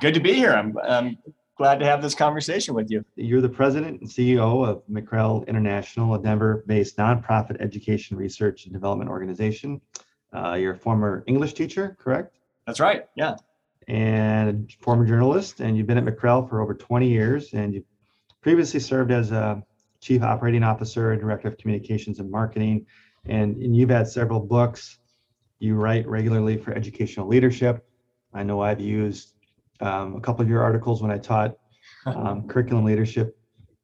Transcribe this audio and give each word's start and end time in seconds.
Good 0.00 0.14
to 0.14 0.20
be 0.20 0.32
here. 0.32 0.52
I'm, 0.52 0.76
I'm 0.78 1.18
glad 1.56 1.78
to 1.78 1.84
have 1.84 2.02
this 2.02 2.14
conversation 2.14 2.74
with 2.74 2.90
you. 2.90 3.04
You're 3.16 3.40
the 3.40 3.48
president 3.48 4.00
and 4.00 4.08
CEO 4.08 4.66
of 4.66 4.82
McREL 4.90 5.46
International, 5.46 6.14
a 6.14 6.22
Denver-based 6.22 6.96
nonprofit 6.96 7.60
education 7.60 8.16
research 8.16 8.64
and 8.64 8.72
development 8.72 9.10
organization. 9.10 9.80
Uh, 10.34 10.54
you're 10.54 10.72
a 10.72 10.78
former 10.78 11.22
English 11.26 11.52
teacher, 11.52 11.96
correct? 12.00 12.38
That's 12.66 12.80
right. 12.80 13.06
Yeah. 13.14 13.36
And 13.86 14.70
a 14.70 14.84
former 14.84 15.06
journalist, 15.06 15.60
and 15.60 15.76
you've 15.76 15.86
been 15.86 15.98
at 15.98 16.04
McREL 16.04 16.48
for 16.48 16.60
over 16.60 16.74
20 16.74 17.08
years, 17.08 17.52
and 17.52 17.74
you 17.74 17.84
previously 18.40 18.80
served 18.80 19.12
as 19.12 19.30
a 19.32 19.62
chief 20.00 20.22
operating 20.22 20.64
officer 20.64 21.12
and 21.12 21.20
director 21.20 21.48
of 21.48 21.56
communications 21.58 22.18
and 22.18 22.30
marketing. 22.30 22.86
And, 23.26 23.56
and 23.56 23.76
you've 23.76 23.90
had 23.90 24.08
several 24.08 24.40
books. 24.40 24.98
You 25.60 25.76
write 25.76 26.06
regularly 26.08 26.56
for 26.56 26.72
educational 26.72 27.28
leadership. 27.28 27.86
I 28.32 28.42
know 28.42 28.60
I've 28.60 28.80
used 28.80 29.34
um, 29.80 30.16
a 30.16 30.20
couple 30.20 30.42
of 30.42 30.48
your 30.48 30.62
articles 30.62 31.02
when 31.02 31.10
I 31.10 31.18
taught 31.18 31.56
um, 32.06 32.46
curriculum 32.48 32.84
leadership 32.84 33.36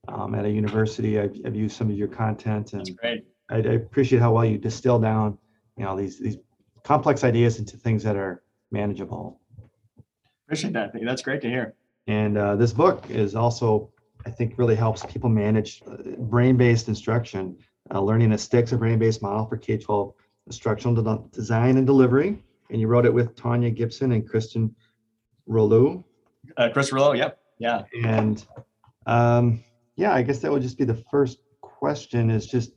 um, 0.08 0.34
at 0.34 0.44
a 0.44 0.50
university. 0.50 1.18
I've, 1.18 1.36
I've, 1.44 1.54
used 1.54 1.76
some 1.76 1.90
of 1.90 1.96
your 1.96 2.08
content, 2.08 2.72
and 2.72 2.98
I, 3.02 3.22
I, 3.50 3.58
appreciate 3.58 4.20
how 4.20 4.32
well 4.32 4.44
you 4.44 4.58
distill 4.58 4.98
down, 4.98 5.38
you 5.76 5.84
know, 5.84 5.96
these 5.96 6.18
these 6.18 6.36
complex 6.84 7.24
ideas 7.24 7.58
into 7.58 7.76
things 7.76 8.02
that 8.04 8.16
are 8.16 8.42
manageable. 8.70 9.40
Appreciate 10.46 10.72
that. 10.72 10.92
That's 11.04 11.22
great 11.22 11.40
to 11.42 11.48
hear. 11.48 11.74
And 12.06 12.36
uh, 12.36 12.56
this 12.56 12.72
book 12.72 13.04
is 13.08 13.34
also, 13.34 13.90
I 14.26 14.30
think, 14.30 14.54
really 14.58 14.74
helps 14.74 15.04
people 15.06 15.30
manage 15.30 15.82
uh, 15.86 15.96
brain-based 16.18 16.88
instruction, 16.88 17.56
uh, 17.94 18.00
learning 18.00 18.30
that 18.30 18.40
sticks 18.40 18.72
a 18.72 18.76
brain-based 18.76 19.22
model 19.22 19.46
for 19.46 19.56
K-12 19.56 20.12
instructional 20.46 21.28
design 21.32 21.76
and 21.76 21.86
delivery. 21.86 22.38
And 22.70 22.80
you 22.80 22.88
wrote 22.88 23.06
it 23.06 23.14
with 23.14 23.36
Tonia 23.36 23.74
Gibson 23.74 24.12
and 24.12 24.28
Kristin 24.28 24.72
Rouleau. 25.50 26.04
Uh, 26.56 26.70
Chris 26.72 26.92
Rouleau, 26.92 27.12
yep. 27.12 27.38
Yeah. 27.58 27.82
And 28.04 28.44
um, 29.06 29.62
yeah, 29.96 30.14
I 30.14 30.22
guess 30.22 30.38
that 30.38 30.50
would 30.50 30.62
just 30.62 30.78
be 30.78 30.84
the 30.84 31.02
first 31.10 31.38
question 31.60 32.30
is 32.30 32.46
just 32.46 32.72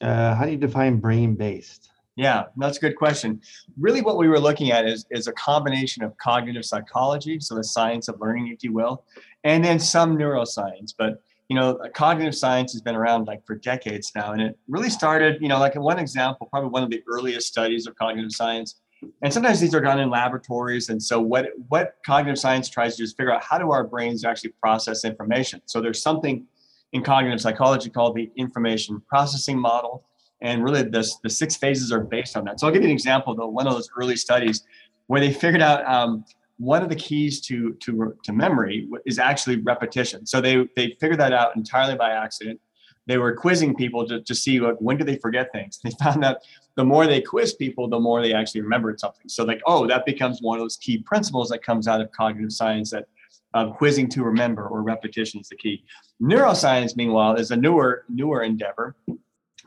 uh, 0.00 0.34
how 0.34 0.44
do 0.44 0.50
you 0.50 0.56
define 0.56 0.98
brain 0.98 1.36
based? 1.36 1.90
Yeah, 2.16 2.44
that's 2.56 2.76
a 2.78 2.80
good 2.80 2.96
question. 2.96 3.40
Really, 3.78 4.02
what 4.02 4.18
we 4.18 4.28
were 4.28 4.40
looking 4.40 4.70
at 4.70 4.86
is, 4.86 5.06
is 5.10 5.28
a 5.28 5.32
combination 5.32 6.02
of 6.02 6.16
cognitive 6.18 6.64
psychology, 6.64 7.40
so 7.40 7.54
the 7.54 7.64
science 7.64 8.08
of 8.08 8.20
learning, 8.20 8.48
if 8.48 8.62
you 8.62 8.72
will, 8.72 9.04
and 9.44 9.64
then 9.64 9.78
some 9.78 10.16
neuroscience. 10.16 10.92
But 10.96 11.22
you 11.48 11.56
know, 11.56 11.78
cognitive 11.94 12.34
science 12.34 12.72
has 12.72 12.82
been 12.82 12.96
around 12.96 13.26
like 13.26 13.44
for 13.46 13.54
decades 13.54 14.12
now, 14.14 14.32
and 14.32 14.42
it 14.42 14.58
really 14.68 14.90
started, 14.90 15.40
you 15.40 15.48
know, 15.48 15.58
like 15.58 15.74
one 15.74 15.98
example, 15.98 16.48
probably 16.48 16.70
one 16.70 16.82
of 16.82 16.90
the 16.90 17.02
earliest 17.06 17.46
studies 17.46 17.86
of 17.86 17.94
cognitive 17.96 18.32
science 18.32 18.81
and 19.22 19.32
sometimes 19.32 19.60
these 19.60 19.74
are 19.74 19.80
done 19.80 20.00
in 20.00 20.10
laboratories. 20.10 20.88
And 20.88 21.02
so 21.02 21.20
what, 21.20 21.50
what 21.68 21.96
cognitive 22.04 22.38
science 22.38 22.68
tries 22.68 22.94
to 22.94 22.98
do 22.98 23.04
is 23.04 23.12
figure 23.12 23.32
out 23.32 23.42
how 23.42 23.58
do 23.58 23.70
our 23.70 23.84
brains 23.84 24.24
actually 24.24 24.50
process 24.60 25.04
information. 25.04 25.60
So 25.66 25.80
there's 25.80 26.02
something 26.02 26.46
in 26.92 27.02
cognitive 27.02 27.40
psychology 27.40 27.90
called 27.90 28.16
the 28.16 28.30
information 28.36 29.02
processing 29.08 29.58
model. 29.58 30.04
And 30.40 30.62
really 30.64 30.82
this, 30.82 31.16
the 31.22 31.30
six 31.30 31.56
phases 31.56 31.92
are 31.92 32.00
based 32.00 32.36
on 32.36 32.44
that. 32.44 32.60
So 32.60 32.66
I'll 32.66 32.72
give 32.72 32.82
you 32.82 32.88
an 32.88 32.94
example 32.94 33.32
of 33.40 33.52
one 33.52 33.66
of 33.66 33.74
those 33.74 33.88
early 33.96 34.16
studies 34.16 34.64
where 35.06 35.20
they 35.20 35.32
figured 35.32 35.62
out 35.62 35.84
um, 35.86 36.24
one 36.58 36.82
of 36.82 36.88
the 36.88 36.96
keys 36.96 37.40
to, 37.42 37.74
to, 37.74 38.16
to 38.24 38.32
memory 38.32 38.88
is 39.06 39.18
actually 39.18 39.56
repetition. 39.62 40.26
So 40.26 40.40
they, 40.40 40.68
they 40.76 40.96
figured 41.00 41.20
that 41.20 41.32
out 41.32 41.56
entirely 41.56 41.96
by 41.96 42.10
accident 42.10 42.60
they 43.06 43.18
were 43.18 43.34
quizzing 43.34 43.74
people 43.74 44.06
to, 44.06 44.20
to 44.22 44.34
see 44.34 44.60
like, 44.60 44.76
when 44.78 44.96
do 44.96 45.04
they 45.04 45.16
forget 45.16 45.50
things. 45.52 45.80
They 45.84 45.90
found 46.02 46.22
that 46.22 46.42
the 46.76 46.84
more 46.84 47.06
they 47.06 47.20
quiz 47.20 47.54
people, 47.54 47.88
the 47.88 47.98
more 47.98 48.22
they 48.22 48.32
actually 48.32 48.62
remembered 48.62 49.00
something. 49.00 49.28
So 49.28 49.44
like, 49.44 49.60
oh, 49.66 49.86
that 49.86 50.06
becomes 50.06 50.40
one 50.40 50.58
of 50.58 50.64
those 50.64 50.76
key 50.76 50.98
principles 50.98 51.48
that 51.50 51.62
comes 51.62 51.88
out 51.88 52.00
of 52.00 52.10
cognitive 52.12 52.52
science 52.52 52.90
that 52.90 53.06
um, 53.54 53.72
quizzing 53.74 54.08
to 54.10 54.22
remember 54.22 54.66
or 54.66 54.82
repetition 54.82 55.40
is 55.40 55.48
the 55.48 55.56
key. 55.56 55.84
Neuroscience, 56.22 56.96
meanwhile, 56.96 57.34
is 57.34 57.50
a 57.50 57.56
newer 57.56 58.04
newer 58.08 58.42
endeavor, 58.42 58.94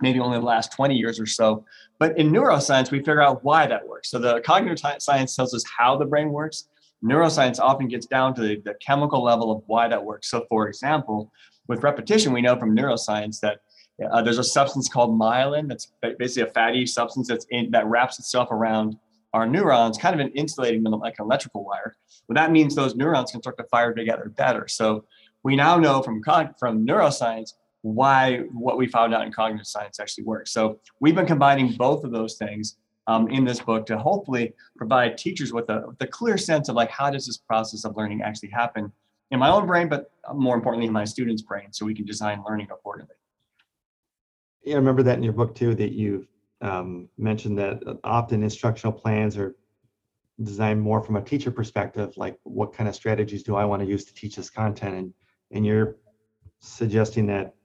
maybe 0.01 0.19
only 0.19 0.39
the 0.39 0.45
last 0.45 0.71
20 0.71 0.95
years 0.95 1.19
or 1.19 1.25
so. 1.25 1.65
But 1.99 2.17
in 2.17 2.31
neuroscience, 2.31 2.91
we 2.91 2.99
figure 2.99 3.21
out 3.21 3.43
why 3.43 3.67
that 3.67 3.87
works. 3.87 4.09
So 4.09 4.19
the 4.19 4.41
cognitive 4.41 4.79
science 4.99 5.35
tells 5.35 5.53
us 5.53 5.63
how 5.77 5.97
the 5.97 6.05
brain 6.05 6.29
works. 6.29 6.67
Neuroscience 7.05 7.59
often 7.59 7.87
gets 7.87 8.07
down 8.07 8.33
to 8.35 8.41
the, 8.41 8.61
the 8.65 8.73
chemical 8.75 9.23
level 9.23 9.51
of 9.51 9.63
why 9.67 9.87
that 9.87 10.03
works. 10.03 10.29
So 10.29 10.45
for 10.49 10.67
example, 10.67 11.31
with 11.67 11.83
repetition, 11.83 12.33
we 12.33 12.41
know 12.41 12.57
from 12.57 12.75
neuroscience 12.75 13.39
that 13.41 13.59
uh, 14.11 14.21
there's 14.21 14.39
a 14.39 14.43
substance 14.43 14.89
called 14.89 15.17
myelin 15.17 15.67
that's 15.67 15.91
basically 16.17 16.49
a 16.49 16.51
fatty 16.51 16.85
substance 16.85 17.27
that's 17.27 17.45
in, 17.51 17.71
that 17.71 17.85
wraps 17.85 18.19
itself 18.19 18.49
around 18.51 18.97
our 19.33 19.45
neurons, 19.45 19.97
kind 19.97 20.19
of 20.19 20.25
an 20.25 20.31
insulating 20.33 20.83
them 20.83 20.93
like 20.93 21.15
an 21.19 21.25
electrical 21.25 21.63
wire. 21.63 21.95
Well, 22.27 22.35
that 22.35 22.51
means 22.51 22.73
those 22.73 22.95
neurons 22.95 23.31
can 23.31 23.41
start 23.41 23.57
to 23.57 23.65
fire 23.65 23.93
together 23.93 24.31
better. 24.35 24.67
So 24.67 25.05
we 25.43 25.55
now 25.55 25.77
know 25.77 26.01
from 26.01 26.23
from 26.59 26.85
neuroscience 26.85 27.53
why 27.81 28.39
what 28.51 28.77
we 28.77 28.87
found 28.87 29.13
out 29.13 29.25
in 29.25 29.31
cognitive 29.31 29.67
science 29.67 29.99
actually 29.99 30.23
works. 30.23 30.51
So 30.51 30.79
we've 30.99 31.13
been 31.13 31.27
combining 31.27 31.73
both 31.73 32.03
of 32.03 32.11
those 32.11 32.35
things 32.35 32.77
um, 33.07 33.27
in 33.29 33.45
this 33.45 33.59
book 33.59 33.85
to 33.85 33.97
hopefully 33.97 34.53
provide 34.77 35.17
teachers 35.17 35.53
with 35.53 35.69
a, 35.69 35.83
with 35.87 36.01
a 36.01 36.07
clear 36.07 36.37
sense 36.37 36.69
of 36.69 36.75
like 36.75 36.89
how 36.89 37.09
does 37.09 37.25
this 37.25 37.37
process 37.37 37.85
of 37.85 37.95
learning 37.95 38.21
actually 38.21 38.49
happen 38.49 38.91
in 39.31 39.39
my 39.39 39.49
own 39.49 39.65
brain, 39.65 39.87
but 39.87 40.11
more 40.33 40.55
importantly 40.55 40.87
in 40.87 40.93
my 40.93 41.05
students' 41.05 41.41
brain, 41.41 41.67
so 41.71 41.85
we 41.85 41.93
can 41.93 42.05
design 42.05 42.43
learning 42.47 42.67
accordingly. 42.71 43.15
Yeah, 44.63 44.75
I 44.75 44.77
remember 44.77 45.03
that 45.03 45.17
in 45.17 45.23
your 45.23 45.33
book 45.33 45.55
too, 45.55 45.75
that 45.75 45.91
you 45.91 46.27
um, 46.61 47.09
mentioned 47.17 47.57
that 47.59 47.81
often 48.03 48.43
instructional 48.43 48.93
plans 48.93 49.37
are 49.37 49.55
designed 50.43 50.81
more 50.81 51.01
from 51.01 51.15
a 51.15 51.21
teacher 51.21 51.51
perspective, 51.51 52.13
like 52.17 52.37
what 52.43 52.73
kind 52.73 52.89
of 52.89 52.95
strategies 52.95 53.43
do 53.43 53.55
I 53.55 53.65
want 53.65 53.81
to 53.81 53.87
use 53.87 54.05
to 54.05 54.13
teach 54.13 54.35
this 54.35 54.49
content? 54.49 54.95
And, 54.95 55.13
and 55.51 55.65
you're 55.65 55.97
suggesting 56.59 57.25
that, 57.27 57.55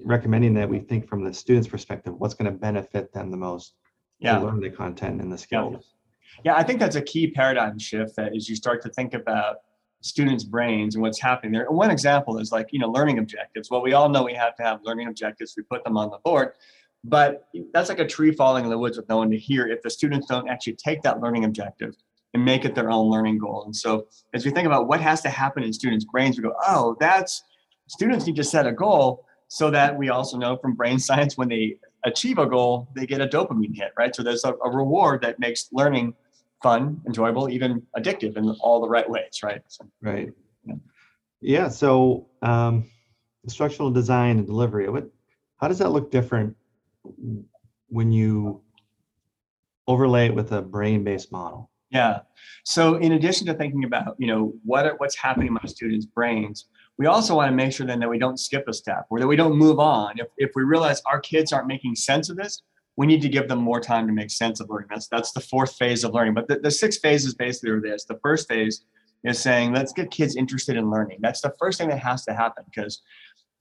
recommending 0.00 0.54
that 0.54 0.68
we 0.68 0.80
think 0.80 1.08
from 1.08 1.24
the 1.24 1.32
student's 1.32 1.68
perspective, 1.68 2.14
what's 2.18 2.34
going 2.34 2.50
to 2.50 2.58
benefit 2.58 3.12
them 3.12 3.30
the 3.30 3.36
most 3.36 3.74
yeah. 4.24 4.38
learn 4.38 4.60
the 4.60 4.70
content 4.70 5.20
and 5.20 5.32
the 5.32 5.38
skills. 5.38 5.92
Yeah. 6.44 6.52
yeah, 6.52 6.58
I 6.58 6.62
think 6.62 6.80
that's 6.80 6.96
a 6.96 7.02
key 7.02 7.28
paradigm 7.28 7.78
shift 7.78 8.16
that 8.16 8.34
is 8.34 8.48
you 8.48 8.56
start 8.56 8.82
to 8.82 8.88
think 8.90 9.14
about 9.14 9.56
students' 10.00 10.44
brains 10.44 10.94
and 10.94 11.02
what's 11.02 11.20
happening 11.20 11.52
there. 11.52 11.70
One 11.70 11.90
example 11.90 12.38
is 12.38 12.52
like, 12.52 12.68
you 12.72 12.78
know, 12.78 12.90
learning 12.90 13.18
objectives. 13.18 13.70
Well, 13.70 13.82
we 13.82 13.94
all 13.94 14.08
know 14.08 14.22
we 14.22 14.34
have 14.34 14.54
to 14.56 14.62
have 14.62 14.80
learning 14.84 15.08
objectives. 15.08 15.54
We 15.56 15.62
put 15.62 15.82
them 15.82 15.96
on 15.96 16.10
the 16.10 16.18
board, 16.24 16.52
but 17.04 17.48
that's 17.72 17.88
like 17.88 18.00
a 18.00 18.06
tree 18.06 18.32
falling 18.32 18.64
in 18.64 18.70
the 18.70 18.78
woods 18.78 18.96
with 18.96 19.08
no 19.08 19.16
one 19.16 19.30
to 19.30 19.38
hear 19.38 19.66
if 19.66 19.82
the 19.82 19.90
students 19.90 20.26
don't 20.26 20.48
actually 20.48 20.74
take 20.74 21.02
that 21.02 21.20
learning 21.20 21.44
objective 21.44 21.94
and 22.34 22.44
make 22.44 22.64
it 22.64 22.74
their 22.74 22.90
own 22.90 23.10
learning 23.10 23.38
goal. 23.38 23.62
And 23.64 23.74
so 23.74 24.06
as 24.34 24.44
we 24.44 24.50
think 24.50 24.66
about 24.66 24.88
what 24.88 25.00
has 25.00 25.20
to 25.22 25.30
happen 25.30 25.62
in 25.62 25.72
students' 25.72 26.04
brains, 26.04 26.36
we 26.36 26.42
go, 26.42 26.54
oh, 26.66 26.96
that's 27.00 27.42
students 27.88 28.26
need 28.26 28.36
to 28.36 28.44
set 28.44 28.66
a 28.66 28.72
goal 28.72 29.24
so 29.48 29.70
that 29.70 29.96
we 29.96 30.08
also 30.08 30.36
know 30.36 30.56
from 30.56 30.74
brain 30.74 30.98
science 30.98 31.38
when 31.38 31.48
they 31.48 31.76
achieve 32.04 32.38
a 32.38 32.46
goal, 32.46 32.88
they 32.94 33.06
get 33.06 33.20
a 33.20 33.26
dopamine 33.26 33.74
hit, 33.74 33.92
right? 33.96 34.14
So 34.14 34.22
there's 34.22 34.44
a, 34.44 34.54
a 34.64 34.70
reward 34.70 35.22
that 35.22 35.38
makes 35.38 35.68
learning 35.72 36.14
fun, 36.62 37.00
enjoyable, 37.06 37.48
even 37.48 37.82
addictive 37.96 38.36
in 38.36 38.50
all 38.60 38.80
the 38.80 38.88
right 38.88 39.08
ways, 39.08 39.40
right? 39.42 39.62
So, 39.68 39.86
right. 40.02 40.30
Yeah. 40.64 40.74
yeah 41.40 41.68
so 41.68 42.26
um, 42.42 42.84
instructional 43.42 43.90
design 43.90 44.38
and 44.38 44.46
delivery, 44.46 44.88
what, 44.88 45.08
how 45.58 45.68
does 45.68 45.78
that 45.78 45.90
look 45.90 46.10
different 46.10 46.56
when 47.88 48.12
you 48.12 48.62
overlay 49.86 50.26
it 50.26 50.34
with 50.34 50.52
a 50.52 50.62
brain-based 50.62 51.32
model? 51.32 51.70
Yeah. 51.90 52.20
So 52.64 52.96
in 52.96 53.12
addition 53.12 53.46
to 53.46 53.54
thinking 53.54 53.84
about, 53.84 54.16
you 54.18 54.26
know, 54.26 54.52
what 54.64 54.98
what's 54.98 55.16
happening 55.16 55.48
in 55.48 55.52
my 55.54 55.60
students' 55.66 56.06
brains, 56.06 56.66
we 56.98 57.06
also 57.06 57.34
want 57.34 57.50
to 57.50 57.56
make 57.56 57.72
sure 57.72 57.86
then 57.86 58.00
that 58.00 58.08
we 58.08 58.18
don't 58.18 58.38
skip 58.38 58.68
a 58.68 58.72
step 58.72 59.06
or 59.10 59.18
that 59.18 59.26
we 59.26 59.36
don't 59.36 59.56
move 59.56 59.78
on. 59.80 60.18
If, 60.18 60.28
if 60.36 60.50
we 60.54 60.62
realize 60.62 61.02
our 61.06 61.20
kids 61.20 61.52
aren't 61.52 61.66
making 61.66 61.96
sense 61.96 62.30
of 62.30 62.36
this, 62.36 62.62
we 62.96 63.06
need 63.06 63.22
to 63.22 63.28
give 63.28 63.48
them 63.48 63.58
more 63.58 63.80
time 63.80 64.06
to 64.06 64.12
make 64.12 64.30
sense 64.30 64.60
of 64.60 64.70
learning. 64.70 64.88
That's 64.90 65.08
that's 65.08 65.32
the 65.32 65.40
fourth 65.40 65.74
phase 65.76 66.04
of 66.04 66.14
learning. 66.14 66.34
But 66.34 66.46
the, 66.46 66.60
the 66.60 66.70
six 66.70 66.98
phases 66.98 67.34
basically 67.34 67.70
are 67.70 67.80
this. 67.80 68.04
The 68.04 68.18
first 68.22 68.48
phase 68.48 68.84
is 69.24 69.40
saying, 69.40 69.72
let's 69.72 69.92
get 69.92 70.10
kids 70.10 70.36
interested 70.36 70.76
in 70.76 70.90
learning. 70.90 71.18
That's 71.20 71.40
the 71.40 71.52
first 71.58 71.78
thing 71.78 71.88
that 71.88 71.98
has 71.98 72.24
to 72.26 72.34
happen 72.34 72.64
because 72.66 73.02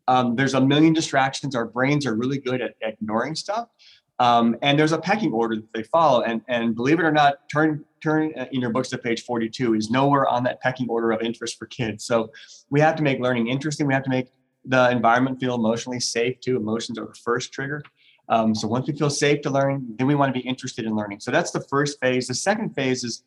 um, 0.07 0.35
there's 0.35 0.53
a 0.53 0.61
million 0.61 0.93
distractions. 0.93 1.55
Our 1.55 1.65
brains 1.65 2.05
are 2.05 2.15
really 2.15 2.37
good 2.37 2.61
at 2.61 2.75
ignoring 2.81 3.35
stuff. 3.35 3.69
Um, 4.23 4.55
and 4.61 4.79
there's 4.79 4.93
a 4.93 4.97
pecking 4.97 5.33
order 5.33 5.57
that 5.57 5.73
they 5.73 5.83
follow. 5.83 6.21
And, 6.21 6.41
and 6.47 6.75
believe 6.75 6.97
it 6.97 7.03
or 7.03 7.11
not, 7.11 7.49
turn 7.51 7.83
turn 8.01 8.31
in 8.51 8.61
your 8.61 8.69
books 8.69 8.87
to 8.89 8.97
page 8.97 9.23
42 9.23 9.75
is 9.75 9.89
nowhere 9.89 10.27
on 10.29 10.43
that 10.43 10.61
pecking 10.61 10.89
order 10.89 11.11
of 11.11 11.21
interest 11.21 11.59
for 11.59 11.65
kids. 11.65 12.05
So 12.05 12.31
we 12.69 12.79
have 12.79 12.95
to 12.97 13.03
make 13.03 13.19
learning 13.19 13.47
interesting. 13.47 13.85
We 13.85 13.93
have 13.93 14.03
to 14.03 14.09
make 14.09 14.29
the 14.63 14.89
environment 14.91 15.41
feel 15.41 15.55
emotionally 15.55 15.99
safe 15.99 16.39
too. 16.39 16.55
Emotions 16.55 16.97
are 16.97 17.05
the 17.05 17.15
first 17.15 17.51
trigger. 17.51 17.83
Um, 18.29 18.55
so 18.55 18.65
once 18.65 18.87
we 18.87 18.95
feel 18.95 19.09
safe 19.09 19.41
to 19.41 19.49
learn, 19.49 19.85
then 19.97 20.07
we 20.07 20.15
want 20.15 20.33
to 20.33 20.39
be 20.39 20.47
interested 20.47 20.85
in 20.85 20.95
learning. 20.95 21.19
So 21.19 21.29
that's 21.29 21.51
the 21.51 21.61
first 21.61 21.99
phase. 21.99 22.27
The 22.27 22.35
second 22.35 22.69
phase 22.75 23.03
is 23.03 23.25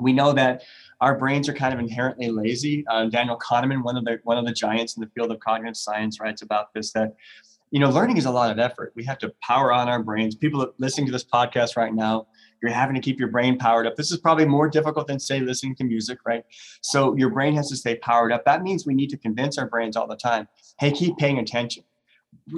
we 0.00 0.14
know 0.14 0.32
that 0.32 0.62
our 1.02 1.18
brains 1.18 1.50
are 1.50 1.54
kind 1.54 1.74
of 1.74 1.80
inherently 1.80 2.30
lazy. 2.30 2.82
Uh, 2.88 3.06
Daniel 3.06 3.38
Kahneman, 3.38 3.84
one 3.84 3.98
of 3.98 4.06
the 4.06 4.18
one 4.24 4.38
of 4.38 4.46
the 4.46 4.52
giants 4.52 4.96
in 4.96 5.02
the 5.02 5.10
field 5.14 5.30
of 5.32 5.40
cognitive 5.40 5.76
science, 5.76 6.18
writes 6.18 6.40
about 6.40 6.72
this 6.72 6.92
that 6.92 7.14
you 7.74 7.80
know 7.80 7.90
learning 7.90 8.16
is 8.18 8.24
a 8.24 8.30
lot 8.30 8.52
of 8.52 8.60
effort. 8.60 8.92
We 8.94 9.04
have 9.06 9.18
to 9.18 9.34
power 9.42 9.72
on 9.72 9.88
our 9.88 10.00
brains. 10.00 10.36
People 10.36 10.72
listening 10.78 11.06
to 11.06 11.12
this 11.12 11.24
podcast 11.24 11.76
right 11.76 11.92
now, 11.92 12.28
You're 12.62 12.70
having 12.70 12.94
to 12.94 13.00
keep 13.00 13.18
your 13.18 13.30
brain 13.30 13.58
powered 13.58 13.84
up. 13.88 13.96
This 13.96 14.12
is 14.12 14.18
probably 14.18 14.44
more 14.44 14.68
difficult 14.68 15.08
than, 15.08 15.18
say, 15.18 15.40
listening 15.40 15.74
to 15.76 15.84
music, 15.84 16.18
right? 16.24 16.44
So 16.82 17.16
your 17.16 17.30
brain 17.30 17.52
has 17.56 17.68
to 17.70 17.76
stay 17.76 17.96
powered 17.96 18.30
up. 18.30 18.44
That 18.44 18.62
means 18.62 18.86
we 18.86 18.94
need 18.94 19.10
to 19.10 19.18
convince 19.18 19.58
our 19.58 19.68
brains 19.68 19.96
all 19.96 20.06
the 20.06 20.16
time 20.16 20.46
hey, 20.78 20.92
keep 20.92 21.16
paying 21.18 21.38
attention. 21.38 21.82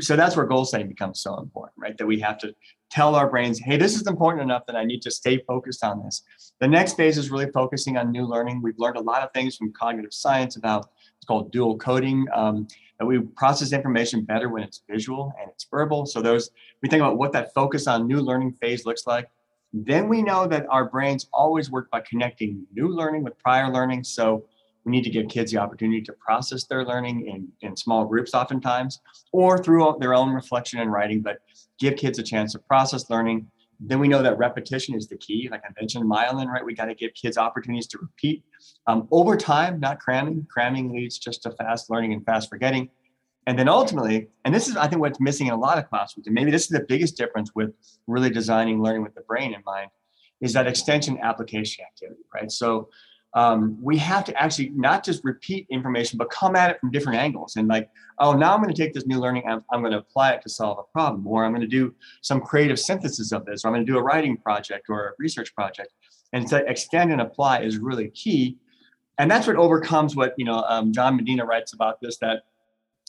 So 0.00 0.16
that's 0.16 0.36
where 0.36 0.46
goal 0.46 0.66
setting 0.66 0.88
becomes 0.88 1.20
so 1.20 1.38
important, 1.38 1.74
right? 1.78 1.96
That 1.96 2.06
we 2.06 2.20
have 2.20 2.38
to 2.38 2.54
tell 2.90 3.14
our 3.14 3.28
brains, 3.28 3.58
hey, 3.58 3.76
this 3.78 3.94
is 3.94 4.06
important 4.06 4.42
enough 4.42 4.64
that 4.66 4.76
I 4.76 4.84
need 4.84 5.00
to 5.02 5.10
stay 5.10 5.38
focused 5.46 5.82
on 5.82 6.02
this. 6.02 6.22
The 6.60 6.68
next 6.68 6.94
phase 6.94 7.16
is 7.16 7.30
really 7.30 7.50
focusing 7.52 7.96
on 7.96 8.10
new 8.10 8.26
learning. 8.26 8.62
We've 8.62 8.78
learned 8.78 8.96
a 8.96 9.02
lot 9.02 9.22
of 9.22 9.30
things 9.32 9.56
from 9.56 9.72
cognitive 9.72 10.12
science 10.12 10.56
about 10.56 10.90
it's 11.16 11.26
called 11.26 11.52
dual 11.52 11.76
coding. 11.78 12.26
Um, 12.34 12.68
that 12.98 13.06
we 13.06 13.20
process 13.20 13.72
information 13.72 14.24
better 14.24 14.48
when 14.48 14.62
it's 14.62 14.82
visual 14.88 15.32
and 15.40 15.50
it's 15.50 15.66
verbal. 15.70 16.06
So 16.06 16.22
those 16.22 16.50
we 16.82 16.88
think 16.88 17.00
about 17.00 17.18
what 17.18 17.32
that 17.32 17.52
focus 17.54 17.86
on 17.86 18.06
new 18.06 18.20
learning 18.20 18.52
phase 18.52 18.86
looks 18.86 19.06
like. 19.06 19.28
Then 19.72 20.08
we 20.08 20.22
know 20.22 20.46
that 20.46 20.66
our 20.70 20.88
brains 20.88 21.26
always 21.32 21.70
work 21.70 21.90
by 21.90 22.00
connecting 22.00 22.66
new 22.72 22.88
learning 22.88 23.24
with 23.24 23.38
prior 23.38 23.70
learning. 23.70 24.04
So 24.04 24.44
we 24.84 24.92
need 24.92 25.04
to 25.04 25.10
give 25.10 25.28
kids 25.28 25.50
the 25.50 25.58
opportunity 25.58 26.00
to 26.02 26.12
process 26.12 26.64
their 26.64 26.84
learning 26.84 27.26
in, 27.26 27.48
in 27.60 27.76
small 27.76 28.06
groups 28.06 28.32
oftentimes 28.34 29.00
or 29.32 29.58
through 29.58 29.96
their 29.98 30.14
own 30.14 30.32
reflection 30.32 30.78
and 30.78 30.92
writing, 30.92 31.20
but 31.20 31.38
give 31.78 31.96
kids 31.96 32.18
a 32.18 32.22
chance 32.22 32.52
to 32.52 32.60
process 32.60 33.10
learning. 33.10 33.50
Then 33.78 33.98
we 33.98 34.08
know 34.08 34.22
that 34.22 34.38
repetition 34.38 34.94
is 34.94 35.08
the 35.08 35.16
key. 35.16 35.48
Like 35.50 35.62
I 35.64 35.72
mentioned, 35.78 36.10
myelin, 36.10 36.46
right? 36.46 36.64
We 36.64 36.74
got 36.74 36.86
to 36.86 36.94
give 36.94 37.12
kids 37.14 37.36
opportunities 37.36 37.86
to 37.88 37.98
repeat 37.98 38.42
um, 38.86 39.06
over 39.10 39.36
time, 39.36 39.80
not 39.80 40.00
cramming. 40.00 40.46
Cramming 40.50 40.92
leads 40.92 41.18
just 41.18 41.42
to 41.42 41.50
fast 41.52 41.90
learning 41.90 42.12
and 42.12 42.24
fast 42.24 42.48
forgetting. 42.48 42.88
And 43.46 43.58
then 43.58 43.68
ultimately, 43.68 44.28
and 44.44 44.54
this 44.54 44.66
is, 44.66 44.76
I 44.76 44.88
think, 44.88 45.00
what's 45.00 45.20
missing 45.20 45.46
in 45.46 45.52
a 45.52 45.58
lot 45.58 45.78
of 45.78 45.88
classrooms, 45.88 46.26
and 46.26 46.34
maybe 46.34 46.50
this 46.50 46.62
is 46.62 46.68
the 46.68 46.84
biggest 46.88 47.16
difference 47.16 47.54
with 47.54 47.72
really 48.06 48.30
designing 48.30 48.82
learning 48.82 49.02
with 49.02 49.14
the 49.14 49.20
brain 49.20 49.54
in 49.54 49.62
mind, 49.64 49.90
is 50.40 50.52
that 50.54 50.66
extension 50.66 51.18
application 51.22 51.84
activity, 51.84 52.22
right? 52.34 52.50
So 52.50 52.88
um, 53.36 53.76
we 53.82 53.98
have 53.98 54.24
to 54.24 54.42
actually 54.42 54.70
not 54.70 55.04
just 55.04 55.22
repeat 55.22 55.66
information, 55.68 56.16
but 56.16 56.30
come 56.30 56.56
at 56.56 56.70
it 56.70 56.80
from 56.80 56.90
different 56.90 57.18
angles. 57.18 57.56
And 57.56 57.68
like, 57.68 57.90
oh, 58.18 58.32
now 58.32 58.54
I'm 58.54 58.62
going 58.62 58.74
to 58.74 58.82
take 58.82 58.94
this 58.94 59.06
new 59.06 59.20
learning, 59.20 59.42
I'm, 59.46 59.62
I'm 59.70 59.82
going 59.82 59.92
to 59.92 59.98
apply 59.98 60.32
it 60.32 60.42
to 60.42 60.48
solve 60.48 60.78
a 60.78 60.90
problem, 60.90 61.26
or 61.26 61.44
I'm 61.44 61.52
going 61.52 61.60
to 61.60 61.66
do 61.66 61.94
some 62.22 62.40
creative 62.40 62.80
synthesis 62.80 63.32
of 63.32 63.44
this, 63.44 63.62
or 63.62 63.68
I'm 63.68 63.74
going 63.74 63.84
to 63.84 63.92
do 63.92 63.98
a 63.98 64.02
writing 64.02 64.38
project 64.38 64.86
or 64.88 65.08
a 65.08 65.12
research 65.18 65.54
project. 65.54 65.92
And 66.32 66.48
to 66.48 66.64
extend 66.66 67.12
and 67.12 67.20
apply 67.20 67.60
is 67.60 67.76
really 67.76 68.08
key. 68.08 68.56
And 69.18 69.30
that's 69.30 69.46
what 69.46 69.56
overcomes 69.56 70.16
what, 70.16 70.34
you 70.38 70.46
know, 70.46 70.64
um, 70.66 70.94
John 70.94 71.14
Medina 71.14 71.44
writes 71.44 71.74
about 71.74 72.00
this, 72.00 72.16
that 72.18 72.44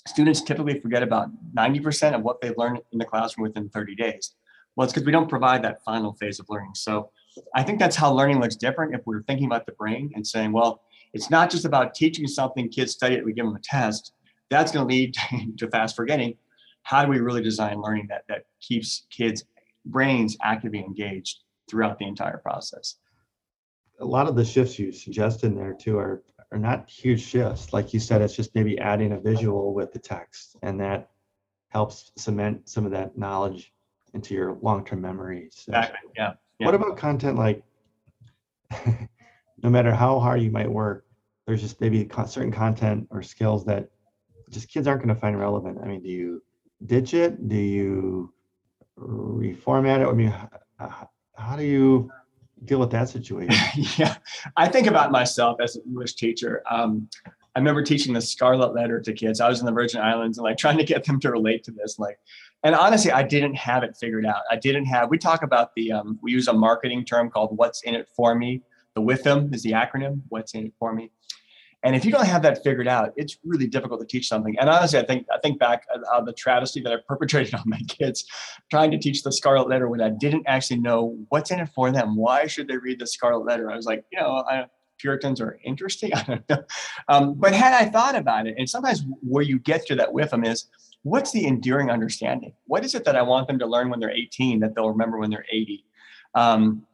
students 0.05 0.41
typically 0.41 0.77
forget 0.81 1.03
about 1.03 1.29
90% 1.55 2.15
of 2.15 2.21
what 2.21 2.41
they've 2.41 2.57
learned 2.57 2.81
in 2.91 2.99
the 2.99 3.05
classroom 3.05 3.43
within 3.43 3.69
30 3.69 3.95
days. 3.95 4.35
Well, 4.75 4.83
it's 4.83 4.93
because 4.93 5.05
we 5.05 5.13
don't 5.13 5.29
provide 5.29 5.63
that 5.63 5.81
final 5.85 6.13
phase 6.13 6.41
of 6.41 6.47
learning. 6.49 6.75
So 6.75 7.11
I 7.55 7.63
think 7.63 7.79
that's 7.79 7.95
how 7.95 8.11
learning 8.11 8.39
looks 8.39 8.55
different 8.55 8.95
if 8.95 9.01
we're 9.05 9.23
thinking 9.23 9.45
about 9.45 9.65
the 9.65 9.73
brain 9.73 10.11
and 10.15 10.25
saying, 10.25 10.51
well, 10.51 10.81
it's 11.13 11.29
not 11.29 11.49
just 11.49 11.65
about 11.65 11.95
teaching 11.95 12.27
something, 12.27 12.69
kids 12.69 12.93
study 12.93 13.15
it, 13.15 13.25
we 13.25 13.33
give 13.33 13.45
them 13.45 13.55
a 13.55 13.59
test. 13.59 14.13
That's 14.49 14.71
going 14.71 14.87
to 14.87 14.93
lead 14.93 15.15
to 15.57 15.69
fast 15.69 15.95
forgetting. 15.95 16.35
How 16.83 17.03
do 17.03 17.11
we 17.11 17.19
really 17.19 17.41
design 17.41 17.81
learning 17.81 18.07
that, 18.09 18.23
that 18.29 18.45
keeps 18.61 19.07
kids' 19.09 19.43
brains 19.85 20.37
actively 20.41 20.79
engaged 20.79 21.43
throughout 21.69 21.99
the 21.99 22.05
entire 22.05 22.37
process? 22.37 22.95
A 23.99 24.05
lot 24.05 24.27
of 24.27 24.35
the 24.35 24.45
shifts 24.45 24.77
you 24.77 24.91
suggest 24.91 25.43
in 25.43 25.55
there 25.55 25.73
too 25.73 25.97
are, 25.97 26.23
are 26.51 26.57
not 26.57 26.89
huge 26.89 27.21
shifts. 27.21 27.73
Like 27.73 27.93
you 27.93 27.99
said, 27.99 28.21
it's 28.21 28.35
just 28.35 28.53
maybe 28.55 28.77
adding 28.79 29.13
a 29.13 29.19
visual 29.19 29.73
with 29.73 29.91
the 29.91 29.99
text, 29.99 30.55
and 30.61 30.79
that 30.79 31.09
helps 31.69 32.11
cement 32.15 32.69
some 32.69 32.85
of 32.85 32.91
that 32.91 33.17
knowledge 33.17 33.73
into 34.13 34.33
your 34.33 34.57
long-term 34.61 35.01
memory. 35.01 35.49
So 35.51 35.71
Exactly. 35.71 36.11
Yeah. 36.15 36.33
Yeah. 36.59 36.65
What 36.65 36.75
about 36.75 36.97
content 36.97 37.37
like, 37.37 37.63
no 39.63 39.69
matter 39.69 39.93
how 39.93 40.19
hard 40.19 40.41
you 40.41 40.51
might 40.51 40.71
work, 40.71 41.05
there's 41.45 41.61
just 41.61 41.79
maybe 41.79 42.09
certain 42.27 42.51
content 42.51 43.07
or 43.09 43.21
skills 43.21 43.65
that 43.65 43.89
just 44.49 44.69
kids 44.69 44.87
aren't 44.87 45.01
going 45.01 45.13
to 45.13 45.19
find 45.19 45.39
relevant. 45.39 45.79
I 45.81 45.87
mean, 45.87 46.01
do 46.01 46.09
you 46.09 46.43
ditch 46.85 47.13
it? 47.13 47.47
Do 47.47 47.55
you 47.55 48.33
reformat 48.99 50.01
it? 50.01 50.07
I 50.07 50.13
mean, 50.13 50.33
how 51.35 51.55
do 51.55 51.63
you 51.63 52.11
deal 52.65 52.79
with 52.79 52.91
that 52.91 53.09
situation? 53.09 53.55
yeah, 53.97 54.17
I 54.55 54.67
think 54.67 54.87
about 54.87 55.11
myself 55.11 55.59
as 55.61 55.75
an 55.75 55.83
English 55.85 56.15
teacher. 56.15 56.63
Um, 56.69 57.07
I 57.55 57.59
remember 57.59 57.81
teaching 57.81 58.13
the 58.13 58.21
Scarlet 58.21 58.75
Letter 58.75 58.99
to 59.01 59.13
kids. 59.13 59.41
I 59.41 59.49
was 59.49 59.59
in 59.59 59.65
the 59.65 59.71
Virgin 59.71 59.99
Islands 59.99 60.37
and 60.37 60.43
like 60.43 60.57
trying 60.57 60.77
to 60.77 60.83
get 60.83 61.05
them 61.05 61.19
to 61.21 61.31
relate 61.31 61.63
to 61.63 61.71
this. 61.71 61.97
Like, 61.97 62.19
and 62.63 62.75
honestly, 62.75 63.11
I 63.11 63.23
didn't 63.23 63.55
have 63.55 63.83
it 63.83 63.95
figured 63.95 64.25
out. 64.25 64.41
I 64.49 64.55
didn't 64.55 64.85
have. 64.85 65.09
We 65.09 65.17
talk 65.17 65.43
about 65.43 65.75
the. 65.75 65.91
Um, 65.91 66.19
we 66.21 66.31
use 66.31 66.47
a 66.47 66.53
marketing 66.53 67.05
term 67.05 67.29
called 67.29 67.55
"What's 67.57 67.83
in 67.83 67.95
it 67.95 68.09
for 68.15 68.35
me." 68.35 68.61
The 68.95 69.01
WIFM 69.01 69.53
is 69.53 69.61
the 69.61 69.73
acronym. 69.73 70.21
What's 70.29 70.53
in 70.53 70.67
it 70.67 70.73
for 70.79 70.91
me? 70.93 71.11
And 71.83 71.95
if 71.95 72.03
you 72.03 72.11
don't 72.11 72.25
have 72.25 72.41
that 72.41 72.63
figured 72.63 72.87
out, 72.87 73.13
it's 73.15 73.37
really 73.45 73.67
difficult 73.67 73.99
to 73.99 74.07
teach 74.07 74.27
something. 74.27 74.57
And 74.59 74.69
honestly, 74.69 74.99
I 74.99 75.05
think 75.05 75.27
I 75.31 75.37
think 75.39 75.59
back 75.59 75.85
on 76.13 76.25
the 76.25 76.33
travesty 76.33 76.81
that 76.81 76.91
I 76.91 76.95
perpetrated 77.07 77.53
on 77.53 77.63
my 77.65 77.79
kids, 77.87 78.25
trying 78.71 78.91
to 78.91 78.97
teach 78.97 79.23
the 79.23 79.31
Scarlet 79.31 79.69
Letter 79.69 79.87
when 79.87 80.01
I 80.01 80.09
didn't 80.09 80.43
actually 80.47 80.79
know 80.79 81.17
what's 81.29 81.51
in 81.51 81.59
it 81.59 81.69
for 81.75 81.91
them. 81.91 82.15
Why 82.15 82.47
should 82.47 82.67
they 82.67 82.77
read 82.77 82.99
the 82.99 83.07
Scarlet 83.07 83.45
Letter? 83.45 83.69
I 83.71 83.75
was 83.75 83.85
like, 83.85 84.03
you 84.11 84.19
know, 84.19 84.43
I, 84.49 84.65
Puritans 84.97 85.39
are 85.39 85.59
interesting. 85.63 86.11
I 86.15 86.23
don't 86.23 86.49
know. 86.49 86.63
Um, 87.07 87.33
but 87.35 87.53
had 87.53 87.73
I 87.73 87.85
thought 87.89 88.15
about 88.15 88.47
it, 88.47 88.55
and 88.57 88.67
sometimes 88.67 89.05
where 89.21 89.43
you 89.43 89.59
get 89.59 89.85
to 89.87 89.95
that 89.95 90.11
with 90.11 90.31
them 90.31 90.43
is, 90.43 90.65
what's 91.07 91.31
the 91.31 91.45
enduring 91.45 91.89
understanding? 91.89 92.53
What 92.65 92.83
is 92.83 92.93
it 92.93 93.05
that 93.05 93.15
I 93.15 93.21
want 93.21 93.47
them 93.47 93.59
to 93.59 93.65
learn 93.65 93.89
when 93.89 93.99
they're 93.99 94.11
18 94.11 94.59
that 94.59 94.75
they'll 94.75 94.89
remember 94.89 95.17
when 95.17 95.29
they're 95.29 95.45
80? 95.51 95.85
Um, 96.35 96.85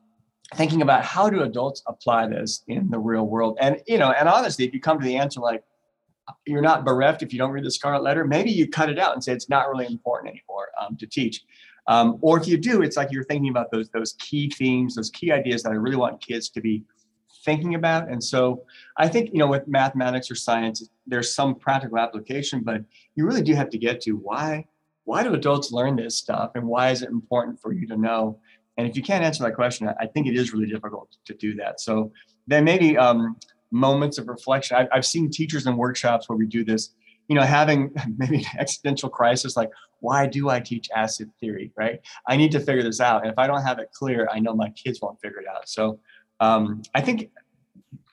thinking 0.55 0.81
about 0.81 1.03
how 1.03 1.29
do 1.29 1.41
adults 1.41 1.81
apply 1.87 2.27
this 2.27 2.63
in 2.67 2.89
the 2.91 2.99
real 2.99 3.25
world 3.25 3.57
and 3.59 3.81
you 3.87 3.97
know 3.97 4.11
and 4.11 4.29
honestly 4.29 4.65
if 4.65 4.73
you 4.73 4.79
come 4.79 4.99
to 4.99 5.05
the 5.05 5.15
answer 5.15 5.39
like 5.39 5.63
you're 6.45 6.61
not 6.61 6.85
bereft 6.85 7.23
if 7.23 7.33
you 7.33 7.39
don't 7.39 7.49
read 7.49 7.63
the 7.63 7.71
scarlet 7.71 8.03
letter 8.03 8.23
maybe 8.23 8.51
you 8.51 8.67
cut 8.67 8.87
it 8.87 8.99
out 8.99 9.13
and 9.13 9.23
say 9.23 9.31
it's 9.31 9.49
not 9.49 9.67
really 9.67 9.87
important 9.87 10.29
anymore 10.29 10.67
um, 10.79 10.95
to 10.95 11.07
teach 11.07 11.43
um, 11.87 12.19
or 12.21 12.39
if 12.39 12.47
you 12.47 12.55
do 12.55 12.83
it's 12.83 12.97
like 12.97 13.11
you're 13.11 13.23
thinking 13.23 13.49
about 13.49 13.71
those 13.71 13.89
those 13.89 14.13
key 14.19 14.47
themes 14.51 14.93
those 14.93 15.09
key 15.09 15.31
ideas 15.31 15.63
that 15.63 15.71
i 15.71 15.75
really 15.75 15.95
want 15.95 16.21
kids 16.21 16.49
to 16.49 16.61
be 16.61 16.83
thinking 17.43 17.75
about 17.75 18.09
and 18.09 18.23
so 18.23 18.63
i 18.97 19.07
think 19.07 19.29
you 19.33 19.39
know 19.39 19.47
with 19.47 19.67
mathematics 19.67 20.29
or 20.31 20.35
science 20.35 20.89
there's 21.07 21.33
some 21.33 21.55
practical 21.55 21.97
application 21.97 22.61
but 22.61 22.81
you 23.15 23.25
really 23.25 23.41
do 23.41 23.53
have 23.53 23.69
to 23.69 23.77
get 23.77 24.01
to 24.01 24.13
why 24.13 24.65
why 25.05 25.21
do 25.23 25.33
adults 25.33 25.71
learn 25.71 25.95
this 25.95 26.17
stuff 26.17 26.51
and 26.55 26.65
why 26.65 26.89
is 26.89 27.01
it 27.01 27.09
important 27.09 27.59
for 27.59 27.73
you 27.73 27.85
to 27.87 27.97
know 27.97 28.39
and 28.77 28.87
if 28.87 28.95
you 28.95 29.03
can't 29.03 29.23
answer 29.23 29.43
that 29.43 29.55
question, 29.55 29.89
I 29.99 30.07
think 30.07 30.27
it 30.27 30.35
is 30.35 30.53
really 30.53 30.65
difficult 30.65 31.15
to 31.25 31.33
do 31.33 31.55
that. 31.55 31.79
So 31.79 32.11
then 32.47 32.63
maybe 32.63 32.97
um, 32.97 33.37
moments 33.71 34.17
of 34.17 34.27
reflection. 34.27 34.77
I've, 34.77 34.87
I've 34.91 35.05
seen 35.05 35.29
teachers 35.29 35.67
in 35.67 35.77
workshops 35.77 36.27
where 36.27 36.37
we 36.37 36.47
do 36.47 36.63
this, 36.63 36.89
you 37.27 37.35
know, 37.35 37.43
having 37.43 37.93
maybe 38.17 38.37
an 38.37 38.59
existential 38.59 39.09
crisis 39.09 39.55
like, 39.55 39.69
why 39.99 40.27
do 40.27 40.49
I 40.49 40.59
teach 40.59 40.89
acid 40.95 41.31
theory, 41.39 41.71
right? 41.77 41.99
I 42.27 42.35
need 42.35 42.51
to 42.53 42.59
figure 42.59 42.83
this 42.83 42.99
out. 42.99 43.21
And 43.21 43.31
if 43.31 43.37
I 43.37 43.47
don't 43.47 43.61
have 43.61 43.79
it 43.79 43.91
clear, 43.93 44.27
I 44.31 44.39
know 44.39 44.55
my 44.55 44.69
kids 44.71 44.99
won't 45.01 45.21
figure 45.21 45.39
it 45.39 45.47
out. 45.47 45.69
So 45.69 45.99
um, 46.39 46.81
I 46.93 47.01
think 47.01 47.31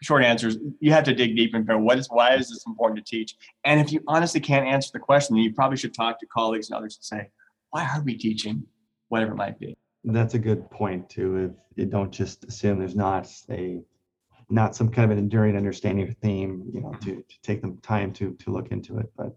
short 0.02 0.24
answers, 0.24 0.56
you 0.80 0.92
have 0.92 1.04
to 1.04 1.14
dig 1.14 1.36
deep 1.36 1.54
and 1.54 1.66
figure 1.66 1.78
what 1.78 1.98
is, 1.98 2.08
why 2.10 2.34
is 2.34 2.48
this 2.48 2.64
important 2.66 3.04
to 3.04 3.10
teach? 3.10 3.36
And 3.64 3.80
if 3.80 3.92
you 3.92 4.00
honestly 4.06 4.40
can't 4.40 4.66
answer 4.66 4.90
the 4.92 4.98
question, 4.98 5.36
then 5.36 5.44
you 5.44 5.52
probably 5.52 5.76
should 5.76 5.94
talk 5.94 6.18
to 6.20 6.26
colleagues 6.26 6.70
and 6.70 6.76
others 6.76 6.96
and 6.96 7.04
say, 7.04 7.30
why 7.70 7.84
are 7.84 8.02
we 8.02 8.16
teaching? 8.16 8.64
Whatever 9.08 9.32
it 9.32 9.36
might 9.36 9.58
be. 9.58 9.76
That's 10.04 10.34
a 10.34 10.38
good 10.38 10.70
point 10.70 11.10
too. 11.10 11.36
If 11.36 11.50
you 11.76 11.86
don't 11.86 12.10
just 12.10 12.44
assume 12.44 12.78
there's 12.78 12.96
not 12.96 13.30
a 13.50 13.82
not 14.48 14.74
some 14.74 14.88
kind 14.88 15.04
of 15.04 15.16
an 15.16 15.18
enduring 15.22 15.56
understanding 15.56 16.08
or 16.08 16.12
theme, 16.12 16.64
you 16.72 16.80
know, 16.80 16.92
to, 17.02 17.16
to 17.16 17.42
take 17.42 17.60
them 17.60 17.78
time 17.82 18.12
to 18.14 18.34
to 18.34 18.50
look 18.50 18.68
into 18.68 18.98
it. 18.98 19.12
But 19.16 19.36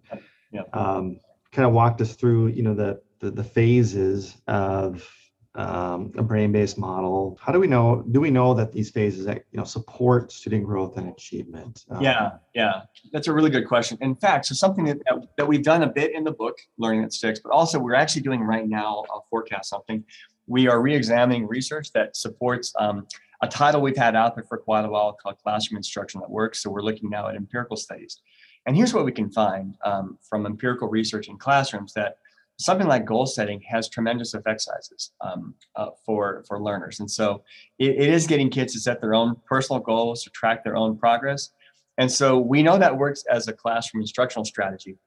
Yeah. 0.51 0.61
um, 0.73 1.19
kind 1.51 1.67
of 1.67 1.73
walked 1.73 2.01
us 2.01 2.15
through, 2.15 2.47
you 2.47 2.63
know, 2.63 2.73
the 2.73 3.01
the, 3.19 3.31
the 3.31 3.43
phases 3.43 4.37
of 4.47 5.07
um, 5.55 6.11
a 6.17 6.23
brain-based 6.23 6.77
model. 6.77 7.37
How 7.39 7.51
do 7.51 7.59
we 7.59 7.67
know? 7.67 8.03
Do 8.11 8.19
we 8.19 8.31
know 8.31 8.53
that 8.55 8.71
these 8.71 8.89
phases, 8.89 9.25
that, 9.25 9.43
you 9.51 9.59
know, 9.59 9.63
support 9.63 10.31
student 10.31 10.65
growth 10.65 10.97
and 10.97 11.09
achievement? 11.09 11.85
Um, 11.89 12.01
Yeah, 12.01 12.31
yeah, 12.55 12.81
that's 13.11 13.27
a 13.27 13.33
really 13.33 13.51
good 13.51 13.67
question. 13.67 13.97
In 14.01 14.15
fact, 14.15 14.47
so 14.47 14.55
something 14.55 14.85
that, 14.85 14.97
that 15.37 15.47
we've 15.47 15.63
done 15.63 15.83
a 15.83 15.87
bit 15.87 16.15
in 16.15 16.23
the 16.23 16.31
book, 16.31 16.57
Learning 16.77 17.03
That 17.03 17.13
Sticks, 17.13 17.39
but 17.39 17.51
also 17.51 17.77
we're 17.77 17.93
actually 17.93 18.23
doing 18.23 18.41
right 18.41 18.67
now, 18.67 19.03
I'll 19.11 19.25
forecast 19.29 19.69
something. 19.69 20.03
We 20.47 20.67
are 20.67 20.81
re-examining 20.81 21.47
research 21.47 21.91
that 21.93 22.17
supports 22.17 22.73
um, 22.79 23.07
a 23.41 23.47
title 23.47 23.81
we've 23.81 23.95
had 23.97 24.15
out 24.15 24.35
there 24.35 24.45
for 24.45 24.57
quite 24.57 24.85
a 24.85 24.89
while 24.89 25.13
called 25.13 25.37
Classroom 25.43 25.77
Instruction 25.77 26.19
That 26.21 26.29
Works. 26.29 26.63
So 26.63 26.69
we're 26.69 26.81
looking 26.81 27.09
now 27.09 27.27
at 27.27 27.35
empirical 27.35 27.77
studies. 27.77 28.21
And 28.65 28.75
here's 28.75 28.93
what 28.93 29.05
we 29.05 29.11
can 29.11 29.29
find 29.29 29.75
um, 29.85 30.17
from 30.27 30.45
empirical 30.45 30.87
research 30.87 31.27
in 31.27 31.37
classrooms 31.37 31.93
that 31.93 32.17
something 32.57 32.87
like 32.87 33.05
goal 33.05 33.25
setting 33.25 33.61
has 33.61 33.89
tremendous 33.89 34.33
effect 34.33 34.61
sizes 34.61 35.11
um, 35.21 35.55
uh, 35.75 35.87
for, 36.05 36.43
for 36.47 36.61
learners. 36.61 36.99
And 36.99 37.09
so 37.09 37.43
it, 37.79 37.91
it 37.91 38.09
is 38.09 38.27
getting 38.27 38.49
kids 38.49 38.73
to 38.73 38.79
set 38.79 39.01
their 39.01 39.13
own 39.13 39.35
personal 39.45 39.81
goals, 39.81 40.23
to 40.23 40.29
track 40.29 40.63
their 40.63 40.75
own 40.75 40.97
progress. 40.97 41.49
And 41.97 42.11
so 42.11 42.39
we 42.39 42.63
know 42.63 42.77
that 42.77 42.97
works 42.97 43.23
as 43.29 43.47
a 43.47 43.53
classroom 43.53 44.01
instructional 44.01 44.45
strategy. 44.45 44.97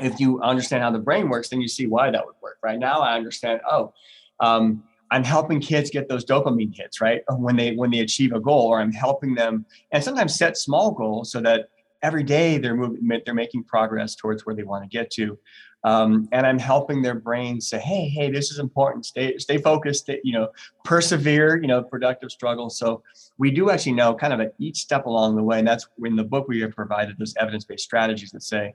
If 0.00 0.20
you 0.20 0.40
understand 0.42 0.82
how 0.82 0.90
the 0.90 0.98
brain 0.98 1.28
works, 1.28 1.48
then 1.48 1.60
you 1.60 1.68
see 1.68 1.86
why 1.86 2.10
that 2.10 2.24
would 2.24 2.34
work. 2.42 2.58
Right 2.62 2.78
now, 2.78 3.00
I 3.00 3.16
understand, 3.16 3.60
oh, 3.70 3.92
um, 4.40 4.84
I'm 5.10 5.24
helping 5.24 5.60
kids 5.60 5.90
get 5.90 6.08
those 6.08 6.24
dopamine 6.24 6.74
hits, 6.74 7.00
right? 7.00 7.22
When 7.30 7.56
they 7.56 7.74
when 7.76 7.90
they 7.90 8.00
achieve 8.00 8.32
a 8.32 8.40
goal, 8.40 8.66
or 8.66 8.80
I'm 8.80 8.92
helping 8.92 9.34
them 9.34 9.64
and 9.92 10.02
sometimes 10.02 10.34
set 10.34 10.56
small 10.56 10.90
goals 10.90 11.30
so 11.30 11.40
that 11.42 11.68
every 12.02 12.24
day 12.24 12.58
they're 12.58 12.76
moving, 12.76 13.08
they're 13.24 13.34
making 13.34 13.64
progress 13.64 14.14
towards 14.14 14.44
where 14.44 14.54
they 14.54 14.64
want 14.64 14.82
to 14.82 14.88
get 14.88 15.10
to. 15.12 15.38
Um, 15.86 16.28
and 16.32 16.44
I'm 16.44 16.58
helping 16.58 17.00
their 17.00 17.14
brains 17.14 17.68
say, 17.68 17.78
"Hey, 17.78 18.08
hey, 18.08 18.28
this 18.28 18.50
is 18.50 18.58
important. 18.58 19.06
Stay, 19.06 19.38
stay 19.38 19.58
focused. 19.58 20.10
You 20.24 20.32
know, 20.32 20.48
persevere. 20.84 21.62
You 21.62 21.68
know, 21.68 21.80
productive 21.80 22.32
struggle." 22.32 22.70
So 22.70 23.04
we 23.38 23.52
do 23.52 23.70
actually 23.70 23.92
know 23.92 24.12
kind 24.12 24.32
of 24.32 24.40
at 24.40 24.54
each 24.58 24.78
step 24.78 25.06
along 25.06 25.36
the 25.36 25.44
way, 25.44 25.60
and 25.60 25.68
that's 25.68 25.86
in 26.04 26.16
the 26.16 26.24
book 26.24 26.48
we 26.48 26.60
have 26.60 26.74
provided 26.74 27.16
those 27.18 27.34
evidence-based 27.38 27.84
strategies 27.84 28.32
that 28.32 28.42
say. 28.42 28.74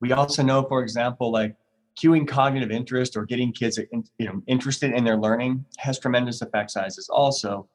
We 0.00 0.12
also 0.12 0.44
know, 0.44 0.62
for 0.62 0.82
example, 0.82 1.32
like 1.32 1.56
cueing 2.00 2.28
cognitive 2.28 2.70
interest 2.70 3.16
or 3.16 3.24
getting 3.24 3.52
kids 3.52 3.76
you 4.18 4.26
know 4.26 4.40
interested 4.46 4.92
in 4.92 5.02
their 5.02 5.16
learning 5.16 5.64
has 5.78 5.98
tremendous 5.98 6.42
effect 6.42 6.70
sizes. 6.70 7.08
Also, 7.08 7.68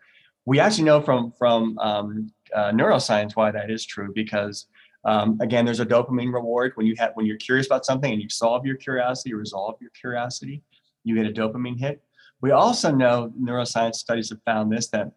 we 0.45 0.61
actually 0.61 0.85
know 0.85 1.01
from 1.01 1.33
from 1.37 1.77
um, 1.79 2.31
uh, 2.55 2.71
neuroscience 2.71 3.35
why 3.35 3.51
that 3.51 3.69
is 3.69 3.85
true 3.85 4.13
because 4.15 4.67
um, 5.07 5.37
again, 5.39 5.63
there's 5.63 5.79
a 5.79 5.85
dopamine 5.85 6.33
reward 6.33 6.73
when 6.75 6.85
you 6.85 6.93
have 6.99 7.11
when 7.13 7.25
you're 7.25 7.37
curious 7.37 7.65
about 7.65 7.85
something 7.85 8.11
and 8.11 8.21
you 8.21 8.27
solve 8.27 8.65
your 8.65 8.75
curiosity, 8.75 9.33
resolve 9.33 9.75
your 9.79 9.89
curiosity, 9.91 10.61
you 11.05 11.15
get 11.15 11.25
a 11.25 11.31
dopamine 11.31 11.79
hit. 11.79 12.03
We 12.41 12.51
also 12.51 12.91
know 12.91 13.31
neuroscience 13.41 13.95
studies 13.95 14.29
have 14.29 14.41
found 14.43 14.69
this 14.69 14.87
that 14.89 15.13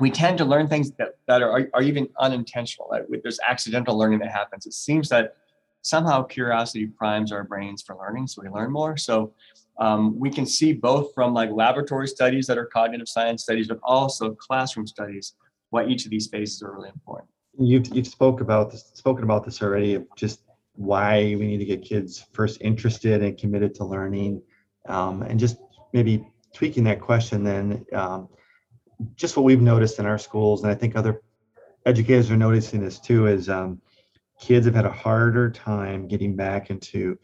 we 0.00 0.12
tend 0.12 0.38
to 0.38 0.44
learn 0.44 0.68
things 0.68 0.92
that, 0.92 1.16
that 1.26 1.42
are, 1.42 1.68
are 1.74 1.82
even 1.82 2.08
unintentional. 2.20 2.88
There's 3.22 3.40
accidental 3.46 3.98
learning 3.98 4.20
that 4.20 4.30
happens. 4.30 4.64
It 4.64 4.74
seems 4.74 5.08
that 5.08 5.36
somehow 5.82 6.22
curiosity 6.22 6.86
primes 6.86 7.32
our 7.32 7.42
brains 7.42 7.82
for 7.82 7.96
learning, 7.96 8.28
so 8.28 8.42
we 8.42 8.48
learn 8.48 8.70
more. 8.70 8.96
So 8.96 9.32
um, 9.80 10.16
we 10.18 10.30
can 10.30 10.46
see 10.46 10.72
both 10.72 11.12
from 11.14 11.34
like 11.34 11.50
laboratory 11.50 12.06
studies 12.06 12.46
that 12.46 12.58
are 12.58 12.66
cognitive 12.66 13.08
science 13.08 13.42
studies, 13.42 13.66
but 13.66 13.80
also 13.82 14.34
classroom 14.34 14.86
studies, 14.86 15.34
why 15.70 15.86
each 15.86 16.04
of 16.04 16.12
these 16.12 16.28
phases 16.28 16.62
are 16.62 16.72
really 16.72 16.90
important 16.90 17.28
you've 17.58 17.86
you've 17.94 18.06
spoke 18.06 18.40
about 18.40 18.70
this 18.70 18.90
spoken 18.94 19.24
about 19.24 19.44
this 19.44 19.62
already 19.62 19.94
of 19.94 20.06
just 20.16 20.42
why 20.74 21.34
we 21.38 21.46
need 21.46 21.58
to 21.58 21.64
get 21.64 21.82
kids 21.82 22.26
first 22.32 22.60
interested 22.60 23.22
and 23.22 23.38
committed 23.38 23.74
to 23.74 23.84
learning 23.84 24.42
um, 24.88 25.22
and 25.22 25.40
just 25.40 25.56
maybe 25.92 26.26
tweaking 26.54 26.84
that 26.84 27.00
question 27.00 27.42
then 27.42 27.84
um, 27.92 28.28
just 29.14 29.36
what 29.36 29.44
we've 29.44 29.60
noticed 29.60 29.98
in 29.98 30.06
our 30.06 30.18
schools 30.18 30.62
and 30.62 30.70
i 30.70 30.74
think 30.74 30.96
other 30.96 31.22
educators 31.86 32.30
are 32.30 32.36
noticing 32.36 32.80
this 32.80 32.98
too 32.98 33.26
is 33.26 33.48
um, 33.48 33.80
kids 34.40 34.66
have 34.66 34.74
had 34.74 34.86
a 34.86 34.92
harder 34.92 35.50
time 35.50 36.06
getting 36.06 36.36
back 36.36 36.70
into 36.70 37.18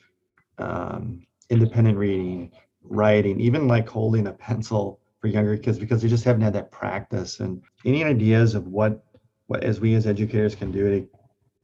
um, 0.58 1.26
independent 1.50 1.98
reading 1.98 2.50
writing 2.84 3.40
even 3.40 3.68
like 3.68 3.88
holding 3.88 4.26
a 4.26 4.32
pencil 4.32 5.00
for 5.20 5.28
younger 5.28 5.56
kids 5.56 5.78
because 5.78 6.02
they 6.02 6.08
just 6.08 6.24
haven't 6.24 6.42
had 6.42 6.52
that 6.52 6.70
practice 6.72 7.40
and 7.40 7.62
any 7.84 8.02
ideas 8.02 8.54
of 8.54 8.66
what 8.66 9.04
what 9.52 9.62
as 9.64 9.80
we 9.80 9.94
as 9.94 10.06
educators 10.06 10.54
can 10.54 10.70
do 10.72 10.90
to 10.90 11.08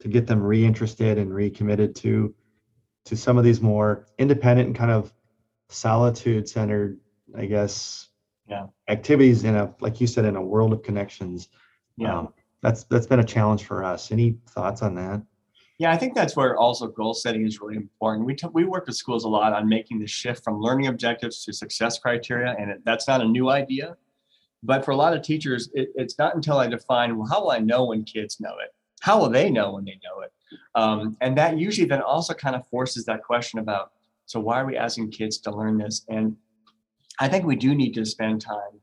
to 0.01 0.07
get 0.07 0.27
them 0.27 0.41
reinterested 0.41 1.17
and 1.17 1.33
recommitted 1.33 1.95
to 1.95 2.33
to 3.05 3.17
some 3.17 3.37
of 3.37 3.43
these 3.43 3.61
more 3.61 4.05
independent 4.17 4.67
and 4.67 4.75
kind 4.75 4.91
of 4.91 5.11
solitude 5.69 6.47
centered 6.47 6.99
i 7.35 7.45
guess 7.45 8.09
yeah. 8.49 8.65
activities 8.87 9.43
in 9.43 9.55
a 9.55 9.73
like 9.79 10.01
you 10.01 10.07
said 10.07 10.25
in 10.25 10.35
a 10.35 10.41
world 10.41 10.73
of 10.73 10.83
connections. 10.83 11.49
Yeah. 11.97 12.17
Um, 12.17 12.33
that's 12.61 12.83
that's 12.85 13.07
been 13.07 13.19
a 13.19 13.25
challenge 13.25 13.63
for 13.63 13.83
us. 13.83 14.11
Any 14.11 14.37
thoughts 14.49 14.81
on 14.81 14.95
that? 14.95 15.21
Yeah 15.77 15.91
i 15.91 15.97
think 15.97 16.13
that's 16.13 16.35
where 16.35 16.57
also 16.57 16.87
goal 16.87 17.13
setting 17.13 17.45
is 17.45 17.61
really 17.61 17.77
important. 17.77 18.25
We, 18.25 18.35
t- 18.35 18.47
we 18.51 18.65
work 18.65 18.87
with 18.87 18.97
schools 18.97 19.23
a 19.23 19.29
lot 19.29 19.53
on 19.53 19.69
making 19.69 19.99
the 19.99 20.07
shift 20.07 20.43
from 20.43 20.59
learning 20.59 20.87
objectives 20.87 21.43
to 21.45 21.53
success 21.53 21.99
criteria 21.99 22.55
and 22.59 22.71
it, 22.71 22.81
that's 22.83 23.07
not 23.07 23.21
a 23.21 23.25
new 23.25 23.49
idea 23.49 23.95
but 24.63 24.83
for 24.83 24.91
a 24.91 24.95
lot 24.95 25.13
of 25.13 25.21
teachers, 25.21 25.69
it, 25.73 25.89
it's 25.95 26.17
not 26.17 26.35
until 26.35 26.57
I 26.57 26.67
define, 26.67 27.17
well, 27.17 27.27
how 27.27 27.41
will 27.41 27.51
I 27.51 27.59
know 27.59 27.85
when 27.85 28.03
kids 28.03 28.39
know 28.39 28.55
it? 28.63 28.73
How 29.01 29.19
will 29.19 29.29
they 29.29 29.49
know 29.49 29.73
when 29.73 29.85
they 29.85 29.99
know 30.03 30.21
it? 30.21 30.33
Um, 30.75 31.17
and 31.21 31.37
that 31.37 31.57
usually 31.57 31.87
then 31.87 32.01
also 32.01 32.33
kind 32.33 32.55
of 32.55 32.67
forces 32.67 33.05
that 33.05 33.23
question 33.23 33.59
about, 33.59 33.91
so 34.25 34.39
why 34.39 34.59
are 34.59 34.65
we 34.65 34.77
asking 34.77 35.11
kids 35.11 35.37
to 35.39 35.51
learn 35.51 35.77
this? 35.77 36.05
And 36.09 36.35
I 37.19 37.27
think 37.27 37.45
we 37.45 37.55
do 37.55 37.73
need 37.73 37.93
to 37.93 38.05
spend 38.05 38.41
time 38.41 38.79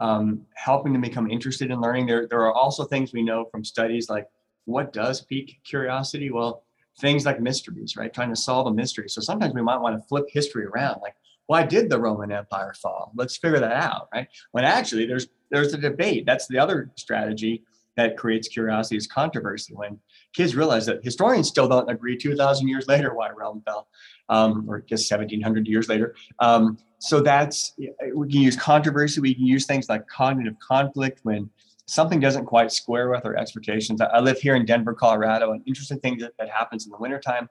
um, 0.00 0.42
helping 0.54 0.92
them 0.92 1.02
become 1.02 1.30
interested 1.30 1.70
in 1.70 1.80
learning. 1.80 2.06
There, 2.06 2.26
there 2.28 2.42
are 2.42 2.52
also 2.52 2.84
things 2.84 3.12
we 3.12 3.22
know 3.22 3.46
from 3.46 3.64
studies 3.64 4.08
like 4.08 4.28
what 4.66 4.92
does 4.92 5.20
pique 5.20 5.58
curiosity? 5.64 6.30
Well, 6.30 6.64
things 7.00 7.26
like 7.26 7.40
mysteries, 7.40 7.96
right? 7.96 8.12
Trying 8.12 8.30
to 8.30 8.36
solve 8.36 8.66
a 8.66 8.72
mystery. 8.72 9.08
So 9.08 9.20
sometimes 9.20 9.54
we 9.54 9.62
might 9.62 9.80
want 9.80 10.00
to 10.00 10.08
flip 10.08 10.26
history 10.30 10.64
around. 10.64 11.00
Like, 11.02 11.16
why 11.46 11.62
did 11.62 11.90
the 11.90 12.00
Roman 12.00 12.32
Empire 12.32 12.74
fall? 12.80 13.12
Let's 13.14 13.36
figure 13.36 13.60
that 13.60 13.72
out, 13.72 14.08
right? 14.12 14.28
When 14.52 14.64
actually 14.64 15.06
there's 15.06 15.28
there's 15.50 15.74
a 15.74 15.78
debate. 15.78 16.26
That's 16.26 16.46
the 16.48 16.58
other 16.58 16.90
strategy 16.96 17.62
that 17.96 18.16
creates 18.16 18.48
curiosity 18.48 18.96
is 18.96 19.06
controversy. 19.06 19.74
When 19.74 20.00
kids 20.32 20.56
realize 20.56 20.86
that 20.86 21.04
historians 21.04 21.48
still 21.48 21.68
don't 21.68 21.88
agree 21.88 22.16
2,000 22.16 22.66
years 22.66 22.88
later 22.88 23.14
why 23.14 23.30
Rome 23.30 23.62
fell, 23.64 23.88
um, 24.28 24.68
or 24.68 24.80
just 24.80 25.10
1,700 25.10 25.68
years 25.68 25.88
later. 25.88 26.14
Um, 26.40 26.78
so 26.98 27.20
that's 27.20 27.74
we 28.14 28.28
can 28.32 28.40
use 28.40 28.56
controversy. 28.56 29.20
We 29.20 29.34
can 29.34 29.46
use 29.46 29.66
things 29.66 29.88
like 29.88 30.08
cognitive 30.08 30.58
conflict 30.58 31.20
when 31.22 31.50
something 31.86 32.18
doesn't 32.18 32.46
quite 32.46 32.72
square 32.72 33.10
with 33.10 33.26
our 33.26 33.36
expectations. 33.36 34.00
I, 34.00 34.20
live 34.20 34.38
here 34.38 34.56
in 34.56 34.64
Denver, 34.64 34.94
Colorado. 34.94 35.52
An 35.52 35.62
interesting 35.66 36.00
thing 36.00 36.18
that, 36.18 36.32
that 36.38 36.48
happens 36.48 36.86
in 36.86 36.90
the 36.90 36.98
wintertime 36.98 37.48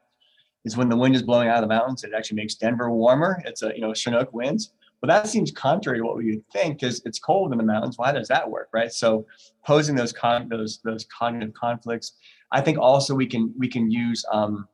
is 0.66 0.78
when 0.78 0.90
the 0.90 0.98
wind 0.98 1.16
is 1.16 1.22
blowing 1.22 1.50
out 1.50 1.64
of 1.64 1.70
the 1.70 1.76
mountains, 1.76 2.04
it 2.04 2.12
actually 2.16 2.38
makes 2.38 2.56
Denver 2.56 2.90
warmer. 2.90 3.42
It's 3.46 3.64
a, 3.64 3.74
you 3.76 3.82
know, 3.82 3.94
Chinook 3.94 4.34
winds. 4.34 4.74
But 5.02 5.08
that 5.10 5.28
seems 5.28 5.52
contrary 5.52 5.98
to 6.00 6.06
what 6.06 6.16
we 6.16 6.32
would 6.32 6.50
think 6.54 6.80
because 6.80 7.02
it's 7.04 7.20
cold 7.20 7.52
in 7.52 7.58
the 7.58 7.64
mountains. 7.66 7.98
Why 7.98 8.14
does 8.14 8.30
that 8.30 8.50
work, 8.50 8.70
right? 8.72 8.90
So 8.90 9.26
posing 9.66 9.96
those 9.96 10.14
con- 10.14 10.48
those 10.48 10.80
those 10.86 11.06
cognitive 11.06 11.54
conflicts, 11.54 12.14
I 12.54 12.62
think 12.62 12.78
also 12.78 13.14
we 13.14 13.28
can 13.28 13.54
we 13.58 13.68
can 13.68 13.92
use 13.92 14.24
um, 14.32 14.66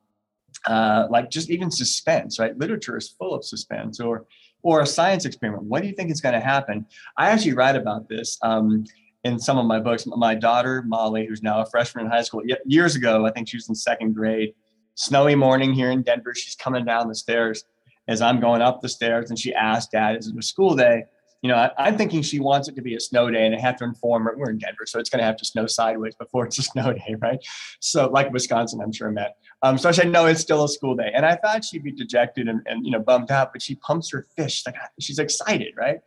uh, 0.66 1.08
like 1.10 1.30
just 1.30 1.50
even 1.50 1.68
suspense, 1.68 2.38
right? 2.38 2.56
Literature 2.56 2.96
is 2.96 3.08
full 3.08 3.34
of 3.34 3.44
suspense, 3.44 3.98
or 3.98 4.26
or 4.62 4.82
a 4.82 4.86
science 4.86 5.24
experiment. 5.24 5.64
What 5.64 5.82
do 5.82 5.88
you 5.88 5.94
think 5.94 6.12
is 6.12 6.20
going 6.20 6.34
to 6.34 6.40
happen? 6.40 6.86
I 7.16 7.30
actually 7.30 7.54
write 7.54 7.74
about 7.74 8.08
this 8.08 8.38
um, 8.42 8.84
in 9.24 9.36
some 9.36 9.58
of 9.58 9.66
my 9.66 9.80
books. 9.80 10.06
My 10.06 10.36
daughter 10.36 10.84
Molly, 10.86 11.26
who's 11.26 11.42
now 11.42 11.60
a 11.60 11.66
freshman 11.66 12.04
in 12.04 12.10
high 12.12 12.22
school, 12.22 12.42
years 12.64 12.94
ago, 12.94 13.26
I 13.26 13.32
think 13.32 13.48
she 13.48 13.56
was 13.56 13.68
in 13.68 13.74
second 13.74 14.14
grade 14.14 14.54
snowy 14.94 15.34
morning 15.34 15.72
here 15.72 15.90
in 15.90 16.02
Denver. 16.02 16.34
She's 16.34 16.54
coming 16.54 16.84
down 16.84 17.08
the 17.08 17.14
stairs 17.14 17.64
as 18.08 18.20
I'm 18.20 18.40
going 18.40 18.60
up 18.60 18.80
the 18.80 18.88
stairs, 18.88 19.30
and 19.30 19.38
she 19.38 19.54
asked, 19.54 19.92
"Dad, 19.92 20.16
is 20.16 20.26
it 20.26 20.36
a 20.36 20.42
school 20.42 20.74
day?" 20.74 21.04
You 21.42 21.48
know, 21.48 21.56
I, 21.56 21.88
am 21.88 21.96
thinking 21.96 22.20
she 22.20 22.38
wants 22.38 22.68
it 22.68 22.76
to 22.76 22.82
be 22.82 22.94
a 22.94 23.00
snow 23.00 23.30
day, 23.30 23.46
and 23.46 23.54
I 23.54 23.60
have 23.60 23.76
to 23.76 23.84
inform 23.84 24.24
her 24.24 24.34
we're 24.36 24.50
in 24.50 24.58
Denver, 24.58 24.84
so 24.84 24.98
it's 24.98 25.08
going 25.08 25.20
to 25.20 25.24
have 25.24 25.36
to 25.36 25.44
snow 25.44 25.66
sideways 25.66 26.14
before 26.14 26.44
it's 26.44 26.58
a 26.58 26.62
snow 26.62 26.92
day, 27.06 27.16
right? 27.18 27.38
So, 27.80 28.10
like 28.10 28.30
Wisconsin, 28.32 28.80
I'm 28.82 28.92
sure 28.92 29.10
met. 29.10 29.36
Um, 29.62 29.78
so 29.78 29.88
I 29.88 29.92
said, 29.92 30.10
"No, 30.10 30.26
it's 30.26 30.40
still 30.40 30.64
a 30.64 30.68
school 30.68 30.96
day," 30.96 31.10
and 31.14 31.24
I 31.24 31.36
thought 31.36 31.64
she'd 31.64 31.84
be 31.84 31.92
dejected 31.92 32.48
and, 32.48 32.60
and 32.66 32.84
you 32.84 32.92
know 32.92 33.00
bummed 33.00 33.30
out, 33.30 33.52
but 33.52 33.62
she 33.62 33.76
pumps 33.76 34.10
her 34.10 34.26
fish 34.36 34.64
like 34.66 34.76
she's 34.98 35.18
excited, 35.18 35.74
right? 35.76 36.00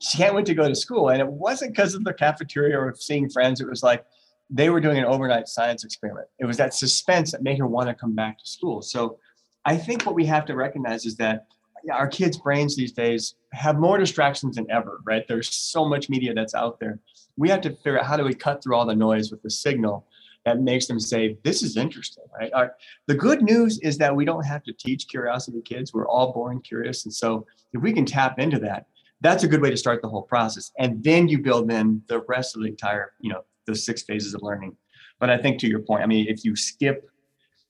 She 0.00 0.16
can't 0.16 0.34
wait 0.34 0.46
to 0.46 0.54
go 0.54 0.68
to 0.68 0.74
school, 0.74 1.10
and 1.10 1.20
it 1.20 1.28
wasn't 1.28 1.72
because 1.72 1.94
of 1.94 2.04
the 2.04 2.14
cafeteria 2.14 2.78
or 2.78 2.94
seeing 2.96 3.28
friends. 3.28 3.60
It 3.60 3.68
was 3.68 3.82
like 3.82 4.04
they 4.50 4.70
were 4.70 4.80
doing 4.80 4.98
an 4.98 5.04
overnight 5.04 5.48
science 5.48 5.84
experiment. 5.84 6.26
It 6.38 6.46
was 6.46 6.56
that 6.56 6.74
suspense 6.74 7.32
that 7.32 7.42
made 7.42 7.58
her 7.58 7.66
want 7.66 7.88
to 7.88 7.94
come 7.94 8.14
back 8.14 8.38
to 8.38 8.46
school. 8.46 8.82
So 8.82 9.18
I 9.64 9.76
think 9.76 10.06
what 10.06 10.14
we 10.14 10.24
have 10.26 10.46
to 10.46 10.54
recognize 10.54 11.04
is 11.04 11.16
that 11.16 11.46
our 11.92 12.08
kids' 12.08 12.38
brains 12.38 12.74
these 12.76 12.92
days 12.92 13.34
have 13.52 13.78
more 13.78 13.98
distractions 13.98 14.56
than 14.56 14.70
ever, 14.70 15.00
right? 15.04 15.24
There's 15.28 15.54
so 15.54 15.88
much 15.88 16.08
media 16.08 16.34
that's 16.34 16.54
out 16.54 16.80
there. 16.80 16.98
We 17.36 17.48
have 17.50 17.60
to 17.62 17.70
figure 17.70 17.98
out 17.98 18.06
how 18.06 18.16
do 18.16 18.24
we 18.24 18.34
cut 18.34 18.62
through 18.62 18.74
all 18.74 18.86
the 18.86 18.96
noise 18.96 19.30
with 19.30 19.42
the 19.42 19.50
signal 19.50 20.06
that 20.44 20.60
makes 20.60 20.86
them 20.86 20.98
say, 20.98 21.36
this 21.44 21.62
is 21.62 21.76
interesting, 21.76 22.24
right? 22.38 22.50
Our, 22.54 22.74
the 23.06 23.14
good 23.14 23.42
news 23.42 23.78
is 23.80 23.98
that 23.98 24.14
we 24.14 24.24
don't 24.24 24.44
have 24.44 24.62
to 24.64 24.72
teach 24.72 25.08
curiosity 25.08 25.60
kids. 25.62 25.92
We're 25.92 26.08
all 26.08 26.32
born 26.32 26.60
curious. 26.62 27.04
And 27.04 27.12
so 27.12 27.46
if 27.72 27.82
we 27.82 27.92
can 27.92 28.06
tap 28.06 28.38
into 28.38 28.58
that, 28.60 28.86
that's 29.20 29.44
a 29.44 29.48
good 29.48 29.60
way 29.60 29.70
to 29.70 29.76
start 29.76 30.00
the 30.00 30.08
whole 30.08 30.22
process. 30.22 30.72
And 30.78 31.02
then 31.02 31.28
you 31.28 31.38
build 31.38 31.70
in 31.70 32.02
the 32.06 32.20
rest 32.28 32.56
of 32.56 32.62
the 32.62 32.68
entire, 32.68 33.12
you 33.20 33.30
know, 33.30 33.44
those 33.68 33.84
six 33.84 34.02
phases 34.02 34.34
of 34.34 34.42
learning. 34.42 34.76
But 35.20 35.30
I 35.30 35.38
think 35.38 35.60
to 35.60 35.68
your 35.68 35.80
point, 35.80 36.02
I 36.02 36.06
mean, 36.06 36.26
if 36.28 36.44
you 36.44 36.56
skip 36.56 37.08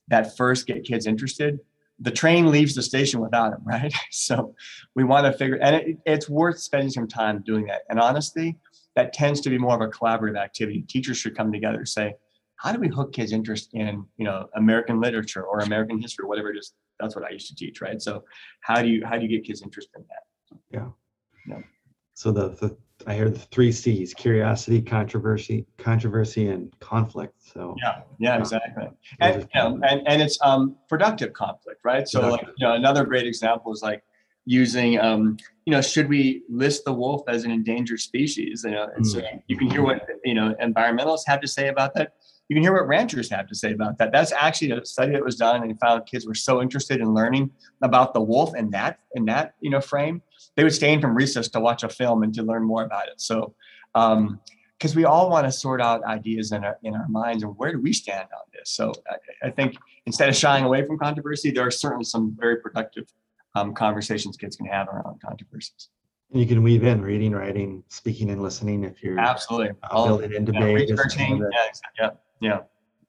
that 0.09 0.37
first 0.37 0.67
get 0.67 0.85
kids 0.85 1.07
interested, 1.07 1.61
the 2.01 2.11
train 2.11 2.51
leaves 2.51 2.75
the 2.75 2.83
station 2.83 3.21
without 3.21 3.51
them, 3.51 3.63
right? 3.67 3.93
So 4.11 4.55
we 4.95 5.05
want 5.05 5.27
to 5.27 5.33
figure, 5.33 5.57
and 5.57 5.77
it, 5.77 5.99
it's 6.07 6.29
worth 6.29 6.59
spending 6.59 6.91
some 6.91 7.09
time 7.09 7.43
doing 7.45 7.67
that. 7.67 7.83
And 7.91 8.01
honestly, 8.01 8.57
that 8.97 9.13
tends 9.13 9.41
to 9.43 9.51
be 9.51 9.59
more 9.59 9.75
of 9.75 9.81
a 9.81 9.89
collaborative 9.89 10.39
activity. 10.39 10.83
Teachers 10.83 11.19
should 11.19 11.37
come 11.37 11.53
together 11.53 11.79
and 11.79 11.89
say, 11.89 12.15
how 12.57 12.73
do 12.73 12.81
we 12.81 12.89
hook 12.89 13.13
kids' 13.13 13.33
interest 13.33 13.71
in, 13.75 14.05
you 14.17 14.25
know, 14.25 14.49
American 14.57 15.01
literature 15.01 15.43
or 15.43 15.61
American 15.61 16.01
history, 16.01 16.27
whatever 16.27 16.51
it 16.51 16.59
is? 16.59 16.73
That's 16.99 17.15
what 17.15 17.25
I 17.25 17.31
used 17.31 17.47
to 17.49 17.55
teach, 17.55 17.81
right? 17.81 18.03
So 18.03 18.25
how 18.61 18.83
do 18.83 18.89
you 18.89 19.07
how 19.07 19.17
do 19.17 19.23
you 19.23 19.29
get 19.29 19.47
kids 19.47 19.63
interest 19.63 19.91
in 19.97 20.03
that? 20.09 20.59
Yeah. 20.73 20.89
Yeah. 21.47 21.63
So 22.15 22.33
the, 22.33 22.49
the 22.49 22.77
I 23.07 23.15
hear 23.15 23.31
the 23.31 23.39
three 23.39 23.73
C's: 23.73 24.13
curiosity, 24.13 24.83
controversy, 24.83 25.67
controversy, 25.79 26.49
and 26.49 26.77
conflict. 26.81 27.35
So 27.39 27.77
yeah, 27.81 28.03
yeah, 28.19 28.39
exactly. 28.39 28.89
And 29.21 29.43
you 29.55 29.61
know, 29.61 29.81
and 29.89 30.07
and 30.07 30.21
it's 30.21 30.39
um 30.43 30.77
productive 30.89 31.33
conflict, 31.33 31.81
right? 31.85 32.09
So 32.09 32.29
like 32.29 32.43
you 32.43 32.67
know, 32.67 32.75
another 32.75 33.05
great 33.05 33.27
example 33.27 33.73
is 33.73 33.83
like 33.83 34.03
using, 34.49 34.99
um, 34.99 35.37
you 35.67 35.73
know, 35.73 35.83
should 35.83 36.09
we 36.09 36.43
list 36.49 36.87
the 36.87 36.93
wolf 36.93 37.23
as 37.29 37.45
an 37.45 37.51
endangered 37.51 38.01
species? 38.01 38.63
You 38.65 38.73
know, 38.73 38.89
and 38.97 39.07
so 39.07 39.21
you 39.47 39.57
can 39.57 39.71
hear 39.71 39.83
what 39.83 40.07
you 40.25 40.35
know 40.35 40.55
environmentalists 40.63 41.25
have 41.27 41.41
to 41.43 41.49
say 41.49 41.69
about 41.69 41.95
that. 41.95 42.15
You 42.49 42.57
can 42.57 42.63
hear 42.63 42.73
what 42.73 42.89
ranchers 42.89 43.29
have 43.31 43.47
to 43.49 43.55
say 43.55 43.73
about 43.73 43.99
that. 43.99 44.11
That's 44.11 44.33
actually 44.33 44.71
a 44.71 44.85
study 44.87 45.13
that 45.13 45.25
was 45.25 45.37
done, 45.37 45.63
and 45.63 45.79
found 45.79 46.07
kids 46.07 46.27
were 46.27 46.35
so 46.35 46.63
interested 46.63 47.01
in 47.01 47.13
learning 47.13 47.51
about 47.83 48.15
the 48.15 48.23
wolf 48.23 48.57
in 48.57 48.71
that 48.71 49.01
in 49.15 49.27
that 49.27 49.55
you 49.61 49.71
know 49.71 49.81
frame, 49.81 50.23
they 50.59 50.65
would 50.65 50.75
stay 50.75 50.93
in 50.93 51.01
from 51.01 51.15
recess 51.15 51.47
to 51.49 51.61
watch 51.61 51.85
a 51.85 51.89
film 51.89 52.25
and 52.25 52.35
to 52.35 52.43
learn 52.43 52.65
more 52.65 52.85
about 52.85 53.07
it. 53.07 53.21
So. 53.21 53.55
Um, 53.95 54.41
because 54.77 54.95
we 54.95 55.05
all 55.05 55.29
want 55.29 55.45
to 55.45 55.51
sort 55.51 55.81
out 55.81 56.05
ideas 56.05 56.53
in 56.53 56.63
our 56.63 56.79
in 56.85 56.95
our 56.95 57.09
minds 57.09 57.43
and 57.43 57.53
where 57.57 57.73
do 57.73 57.81
we 57.81 57.93
stand 57.93 58.29
on 58.33 58.45
this 58.55 58.71
so 58.71 58.93
I, 59.11 59.49
I 59.49 59.51
think 59.51 59.75
instead 60.07 60.29
of 60.29 60.37
shying 60.37 60.63
away 60.65 60.87
from 60.87 60.99
controversy 60.99 61.51
there 61.51 61.67
are 61.67 61.71
certainly 61.73 62.05
some 62.05 62.37
very 62.39 62.59
productive 62.61 63.07
um, 63.57 63.75
conversations 63.75 64.37
kids 64.37 64.55
can 64.55 64.67
have 64.67 64.87
around 64.87 65.21
controversies 65.21 65.89
You 66.31 66.47
can 66.47 66.63
weave 66.63 66.85
in 66.85 67.03
reading, 67.03 67.33
writing, 67.33 67.83
speaking, 67.89 68.31
and 68.31 68.41
listening 68.41 68.85
if 68.85 69.03
you're 69.03 69.19
absolutely 69.19 69.71
uh, 69.71 69.89
All- 69.91 70.07
building 70.07 70.33
in 70.33 70.47
yeah, 70.47 70.53
debate. 70.53 70.89
just 70.89 71.05
researching 71.05 71.39
yeah, 71.99 72.11
yeah 72.41 72.61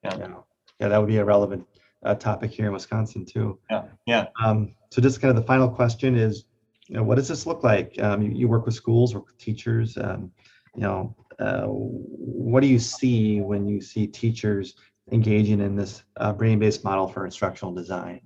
yeah 0.02 0.16
Yeah, 0.18 0.34
yeah, 0.80 0.88
that 0.88 0.98
would 0.98 1.08
be 1.08 1.18
a 1.18 1.24
relevant 1.24 1.64
uh, 2.02 2.16
topic 2.16 2.50
here 2.50 2.66
in 2.66 2.72
Wisconsin 2.72 3.24
too. 3.24 3.58
Yeah, 3.70 3.84
yeah. 4.06 4.24
Um, 4.42 4.74
so 4.90 5.00
just 5.00 5.20
kind 5.20 5.30
of 5.30 5.36
the 5.36 5.46
final 5.46 5.68
question 5.68 6.16
is, 6.16 6.46
you 6.90 6.96
know, 6.96 7.04
what 7.04 7.14
does 7.14 7.28
this 7.28 7.46
look 7.46 7.62
like? 7.62 7.94
Um, 8.02 8.20
you, 8.20 8.30
you 8.32 8.48
work 8.48 8.66
with 8.66 8.74
schools, 8.74 9.14
work 9.14 9.26
with 9.28 9.38
teachers. 9.38 9.96
Um, 9.96 10.32
you 10.74 10.82
know, 10.82 11.14
uh, 11.38 11.66
what 11.66 12.62
do 12.62 12.66
you 12.66 12.80
see 12.80 13.40
when 13.40 13.68
you 13.68 13.80
see 13.80 14.08
teachers 14.08 14.74
engaging 15.12 15.60
in 15.60 15.76
this 15.76 16.02
uh, 16.16 16.32
brain-based 16.32 16.82
model 16.82 17.06
for 17.06 17.24
instructional 17.24 17.72
design? 17.72 18.20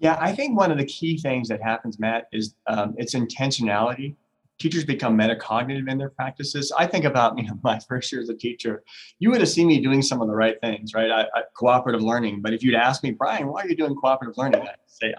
Yeah, 0.00 0.18
I 0.20 0.32
think 0.32 0.58
one 0.58 0.70
of 0.70 0.76
the 0.76 0.84
key 0.84 1.16
things 1.16 1.48
that 1.48 1.62
happens, 1.62 1.98
Matt, 1.98 2.28
is 2.30 2.56
um, 2.66 2.94
it's 2.98 3.14
intentionality. 3.14 4.16
Teachers 4.58 4.84
become 4.84 5.16
metacognitive 5.16 5.90
in 5.90 5.96
their 5.96 6.10
practices. 6.10 6.70
I 6.76 6.86
think 6.86 7.06
about 7.06 7.38
you 7.38 7.44
know 7.46 7.58
my 7.62 7.78
first 7.88 8.12
year 8.12 8.20
as 8.20 8.28
a 8.28 8.34
teacher. 8.34 8.84
You 9.18 9.30
would 9.30 9.40
have 9.40 9.48
seen 9.48 9.66
me 9.66 9.80
doing 9.80 10.02
some 10.02 10.20
of 10.20 10.28
the 10.28 10.34
right 10.34 10.60
things, 10.60 10.92
right? 10.92 11.10
I, 11.10 11.22
I, 11.22 11.42
cooperative 11.56 12.02
learning. 12.02 12.42
But 12.42 12.52
if 12.52 12.62
you'd 12.62 12.74
ask 12.74 13.02
me, 13.02 13.12
Bryan, 13.12 13.48
why 13.48 13.62
are 13.62 13.68
you 13.68 13.76
doing 13.76 13.94
cooperative 13.94 14.36
learning? 14.36 14.60
I'd 14.60 14.76
say, 14.88 15.14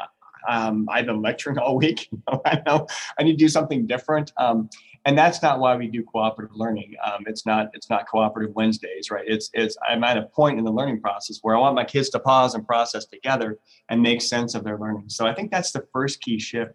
um, 0.48 0.88
I've 0.90 1.06
been 1.06 1.22
lecturing 1.22 1.58
all 1.60 1.78
week. 1.78 2.10
I 2.46 2.62
know 2.66 2.88
I 3.18 3.24
need 3.24 3.34
to 3.34 3.38
do 3.38 3.50
something 3.50 3.86
different. 3.86 4.32
Um, 4.38 4.70
and 5.06 5.16
that's 5.16 5.44
not 5.44 5.60
why 5.60 5.76
we 5.76 5.88
do 5.88 6.04
cooperative 6.04 6.56
learning. 6.56 6.96
Um, 7.06 7.26
it's 7.28 7.46
not 7.46 7.70
it's 7.74 7.90
not 7.90 8.08
cooperative 8.08 8.56
Wednesdays, 8.56 9.12
right? 9.12 9.26
It's 9.28 9.52
it's 9.54 9.78
I'm 9.88 10.04
at 10.04 10.18
a 10.18 10.24
point 10.24 10.58
in 10.58 10.66
the 10.66 10.72
learning 10.72 11.00
process 11.00 11.40
where 11.44 11.56
I 11.56 11.60
want 11.60 11.76
my 11.76 11.86
kids 11.86 12.10
to 12.10 12.20
pause 12.20 12.56
and 12.56 12.66
process 12.66 13.06
together 13.06 13.60
and 13.90 14.02
make 14.02 14.22
sense 14.22 14.56
of 14.56 14.64
their 14.64 14.80
learning. 14.80 15.10
So 15.10 15.28
I 15.28 15.34
think 15.34 15.52
that's 15.52 15.72
the 15.72 15.86
first 15.94 16.22
key 16.22 16.40
shift 16.40 16.74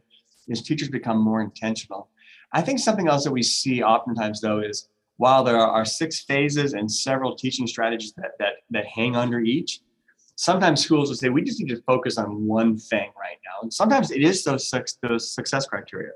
is 0.48 0.62
teachers 0.62 0.88
become 0.88 1.18
more 1.18 1.40
intentional. 1.40 2.08
I 2.52 2.62
think 2.62 2.78
something 2.78 3.08
else 3.08 3.24
that 3.24 3.32
we 3.32 3.42
see 3.42 3.82
oftentimes 3.82 4.40
though 4.40 4.60
is 4.60 4.88
while 5.16 5.42
there 5.42 5.58
are 5.58 5.84
six 5.84 6.20
phases 6.20 6.72
and 6.72 6.90
several 6.90 7.34
teaching 7.34 7.66
strategies 7.66 8.12
that 8.14 8.32
that 8.38 8.52
that 8.70 8.86
hang 8.86 9.16
under 9.16 9.40
each, 9.40 9.80
sometimes 10.40 10.82
schools 10.82 11.08
will 11.08 11.16
say 11.16 11.28
we 11.28 11.42
just 11.42 11.60
need 11.60 11.68
to 11.68 11.82
focus 11.82 12.18
on 12.18 12.46
one 12.46 12.76
thing 12.76 13.10
right 13.18 13.38
now. 13.44 13.62
And 13.62 13.72
sometimes 13.72 14.10
it 14.10 14.22
is 14.22 14.42
those 14.44 14.72
those 15.02 15.34
success 15.34 15.66
criteria 15.66 16.12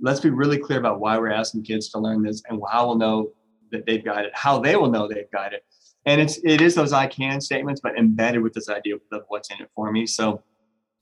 let's 0.00 0.20
be 0.20 0.30
really 0.30 0.58
clear 0.58 0.78
about 0.78 1.00
why 1.00 1.18
we're 1.18 1.30
asking 1.30 1.62
kids 1.62 1.88
to 1.90 1.98
learn 1.98 2.22
this 2.22 2.42
and 2.48 2.60
how 2.70 2.86
we'll 2.86 2.96
know 2.96 3.30
that 3.70 3.86
they've 3.86 4.04
got 4.04 4.24
it, 4.24 4.32
how 4.34 4.58
they 4.58 4.76
will 4.76 4.90
know 4.90 5.06
they've 5.06 5.30
got 5.32 5.52
it. 5.52 5.64
And 6.06 6.20
it's 6.20 6.40
it 6.44 6.60
is 6.60 6.74
those 6.74 6.92
I 6.92 7.06
can 7.06 7.40
statements, 7.40 7.80
but 7.82 7.98
embedded 7.98 8.42
with 8.42 8.54
this 8.54 8.68
idea 8.68 8.94
of 8.94 9.22
what's 9.28 9.50
in 9.50 9.60
it 9.60 9.68
for 9.74 9.92
me. 9.92 10.06
So 10.06 10.42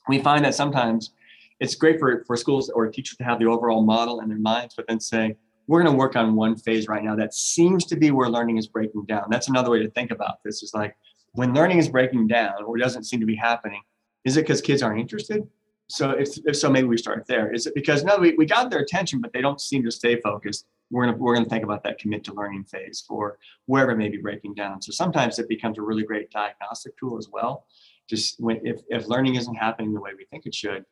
we 0.08 0.20
find 0.20 0.44
that 0.44 0.54
sometimes 0.54 1.12
it's 1.60 1.74
great 1.74 1.98
for, 1.98 2.24
for 2.26 2.36
schools 2.36 2.68
or 2.70 2.88
teachers 2.88 3.16
to 3.18 3.24
have 3.24 3.38
the 3.38 3.46
overall 3.46 3.84
model 3.84 4.20
in 4.20 4.28
their 4.28 4.38
minds, 4.38 4.74
but 4.76 4.86
then 4.88 5.00
say, 5.00 5.36
we're 5.66 5.82
going 5.82 5.92
to 5.92 5.98
work 5.98 6.16
on 6.16 6.34
one 6.34 6.56
phase 6.56 6.88
right 6.88 7.04
now 7.04 7.14
that 7.16 7.34
seems 7.34 7.84
to 7.86 7.97
be 7.97 8.10
where 8.10 8.28
learning 8.28 8.56
is 8.56 8.66
breaking 8.66 9.04
down. 9.06 9.25
That's 9.30 9.49
another 9.49 9.71
way 9.71 9.80
to 9.82 9.90
think 9.90 10.10
about 10.10 10.42
this 10.44 10.62
is 10.62 10.73
like 10.75 10.97
when 11.32 11.54
learning 11.54 11.78
is 11.78 11.88
breaking 11.88 12.26
down 12.26 12.62
or 12.64 12.76
doesn't 12.76 13.04
seem 13.04 13.21
to 13.21 13.26
be 13.26 13.36
happening, 13.36 13.82
is 14.25 14.36
it 14.36 14.43
because 14.43 14.60
kids 14.60 14.82
aren't 14.82 15.00
interested? 15.00 15.47
So 15.88 16.10
if, 16.10 16.28
if 16.45 16.56
so, 16.56 16.71
maybe 16.71 16.86
we 16.86 16.99
start 16.99 17.26
there. 17.26 17.52
Is 17.52 17.67
it 17.67 17.75
because 17.75 18.04
no, 18.04 18.19
we, 18.19 18.34
we 18.34 18.45
got 18.45 18.71
their 18.71 18.80
attention, 18.80 19.21
but 19.21 19.32
they 19.32 19.41
don't 19.41 19.60
seem 19.60 19.82
to 19.84 19.91
stay 19.91 20.21
focused. 20.21 20.67
We're 20.91 21.06
gonna 21.06 21.17
we're 21.17 21.34
gonna 21.34 21.49
think 21.49 21.64
about 21.64 21.82
that 21.84 21.99
commit 21.99 22.25
to 22.25 22.34
learning 22.34 22.64
phase 22.64 23.04
or 23.08 23.38
wherever 23.67 23.93
it 23.93 23.97
may 23.97 24.08
be 24.08 24.19
breaking 24.19 24.54
down. 24.54 24.82
So 24.82 24.93
sometimes 24.93 25.38
it 25.38 25.49
becomes 25.49 25.78
a 25.78 25.82
really 25.82 26.02
great 26.02 26.30
diagnostic 26.30 26.99
tool 26.99 27.17
as 27.17 27.28
well. 27.32 27.64
Just 28.08 28.38
when 28.38 28.60
if, 28.67 28.80
if 28.88 29.08
learning 29.08 29.36
isn't 29.36 29.54
happening 29.54 29.95
the 29.95 30.00
way 30.00 30.10
we 30.17 30.26
think 30.26 30.45
it 30.47 30.54
should, 30.54 30.84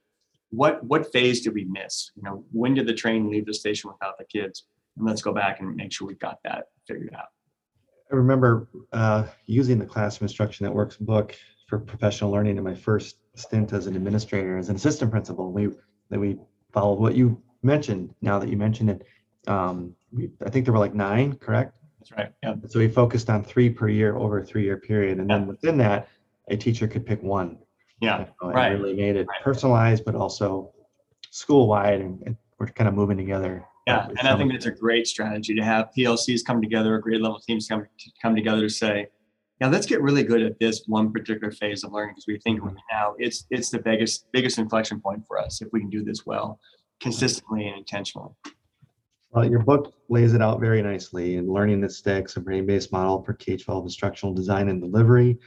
what 0.50 0.82
what 0.84 1.12
phase 1.12 1.42
did 1.42 1.52
we 1.54 1.64
miss? 1.64 2.10
You 2.16 2.22
know, 2.22 2.44
when 2.52 2.74
did 2.74 2.86
the 2.86 2.94
train 2.94 3.30
leave 3.30 3.46
the 3.46 3.54
station 3.54 3.90
without 3.90 4.16
the 4.18 4.24
kids? 4.24 4.64
And 4.96 5.06
let's 5.06 5.20
go 5.20 5.32
back 5.32 5.60
and 5.60 5.76
make 5.76 5.92
sure 5.92 6.08
we've 6.08 6.18
got 6.18 6.38
that 6.44 6.68
figured 6.86 7.14
out. 7.14 7.28
I 8.10 8.14
remember 8.14 8.68
uh, 8.92 9.26
using 9.46 9.78
the 9.78 9.86
Classroom 9.86 10.26
Instruction 10.26 10.64
that 10.64 10.72
Works 10.72 10.96
book 10.96 11.34
for 11.66 11.78
professional 11.78 12.30
learning 12.30 12.56
in 12.56 12.62
my 12.64 12.74
first 12.74 13.16
stint 13.34 13.72
as 13.72 13.86
an 13.86 13.96
administrator, 13.96 14.56
as 14.58 14.68
an 14.68 14.76
assistant 14.76 15.10
principal. 15.10 15.52
We 15.52 15.70
that 16.10 16.20
we 16.20 16.38
followed 16.72 17.00
what 17.00 17.16
you 17.16 17.42
mentioned. 17.62 18.14
Now 18.22 18.38
that 18.38 18.48
you 18.48 18.56
mentioned 18.56 18.90
it, 18.90 19.06
um, 19.48 19.94
we, 20.12 20.30
I 20.44 20.50
think 20.50 20.64
there 20.64 20.72
were 20.72 20.78
like 20.78 20.94
nine, 20.94 21.34
correct? 21.34 21.74
That's 21.98 22.12
right. 22.12 22.32
Yeah. 22.42 22.54
So 22.68 22.78
we 22.78 22.88
focused 22.88 23.28
on 23.28 23.42
three 23.42 23.70
per 23.70 23.88
year 23.88 24.16
over 24.16 24.38
a 24.38 24.44
three-year 24.44 24.76
period, 24.76 25.18
and 25.18 25.28
then 25.28 25.46
within 25.46 25.76
that, 25.78 26.08
a 26.48 26.56
teacher 26.56 26.86
could 26.86 27.04
pick 27.04 27.20
one. 27.22 27.58
Yeah. 28.00 28.20
you 28.20 28.26
know, 28.42 28.52
right, 28.52 28.72
Really 28.72 28.94
made 28.94 29.16
it 29.16 29.26
right. 29.26 29.42
personalized, 29.42 30.04
but 30.04 30.14
also 30.14 30.72
school-wide, 31.30 32.00
and, 32.00 32.22
and 32.24 32.36
we're 32.58 32.68
kind 32.68 32.86
of 32.86 32.94
moving 32.94 33.16
together. 33.16 33.64
Yeah, 33.86 34.08
and 34.18 34.26
I 34.26 34.36
think 34.36 34.52
it's 34.52 34.66
a 34.66 34.70
great 34.72 35.06
strategy 35.06 35.54
to 35.54 35.62
have 35.62 35.90
PLCs 35.96 36.44
come 36.44 36.60
together, 36.60 36.96
or 36.96 36.98
grade 36.98 37.20
level 37.20 37.38
teams 37.38 37.68
come 37.68 37.82
to 37.82 38.10
come 38.20 38.34
together 38.34 38.62
to 38.62 38.68
say, 38.68 39.06
yeah, 39.60 39.68
let's 39.68 39.86
get 39.86 40.02
really 40.02 40.24
good 40.24 40.42
at 40.42 40.58
this 40.58 40.82
one 40.88 41.12
particular 41.12 41.52
phase 41.52 41.84
of 41.84 41.92
learning 41.92 42.14
because 42.16 42.26
we 42.26 42.38
think 42.40 42.60
Mhm. 42.60 42.76
now 42.90 43.14
it's 43.18 43.46
it's 43.50 43.70
the 43.70 43.78
biggest 43.78 44.26
biggest 44.32 44.58
inflection 44.58 45.00
point 45.00 45.24
for 45.26 45.38
us 45.38 45.62
if 45.62 45.68
we 45.72 45.80
can 45.80 45.88
do 45.88 46.02
this 46.02 46.26
well, 46.26 46.58
consistently 47.00 47.68
and 47.68 47.78
intentionally. 47.78 48.32
Well, 49.30 49.48
your 49.48 49.62
book 49.62 49.94
lays 50.08 50.34
it 50.34 50.42
out 50.42 50.60
very 50.60 50.82
nicely 50.82 51.36
in 51.36 51.46
Learning 51.46 51.80
That 51.82 51.92
Sticks, 51.92 52.36
a 52.36 52.40
brain-based 52.40 52.90
model 52.90 53.22
for 53.22 53.34
K-12 53.34 53.84
instructional 53.84 54.34
design 54.34 54.68
and 54.68 54.80
delivery. 54.80 55.38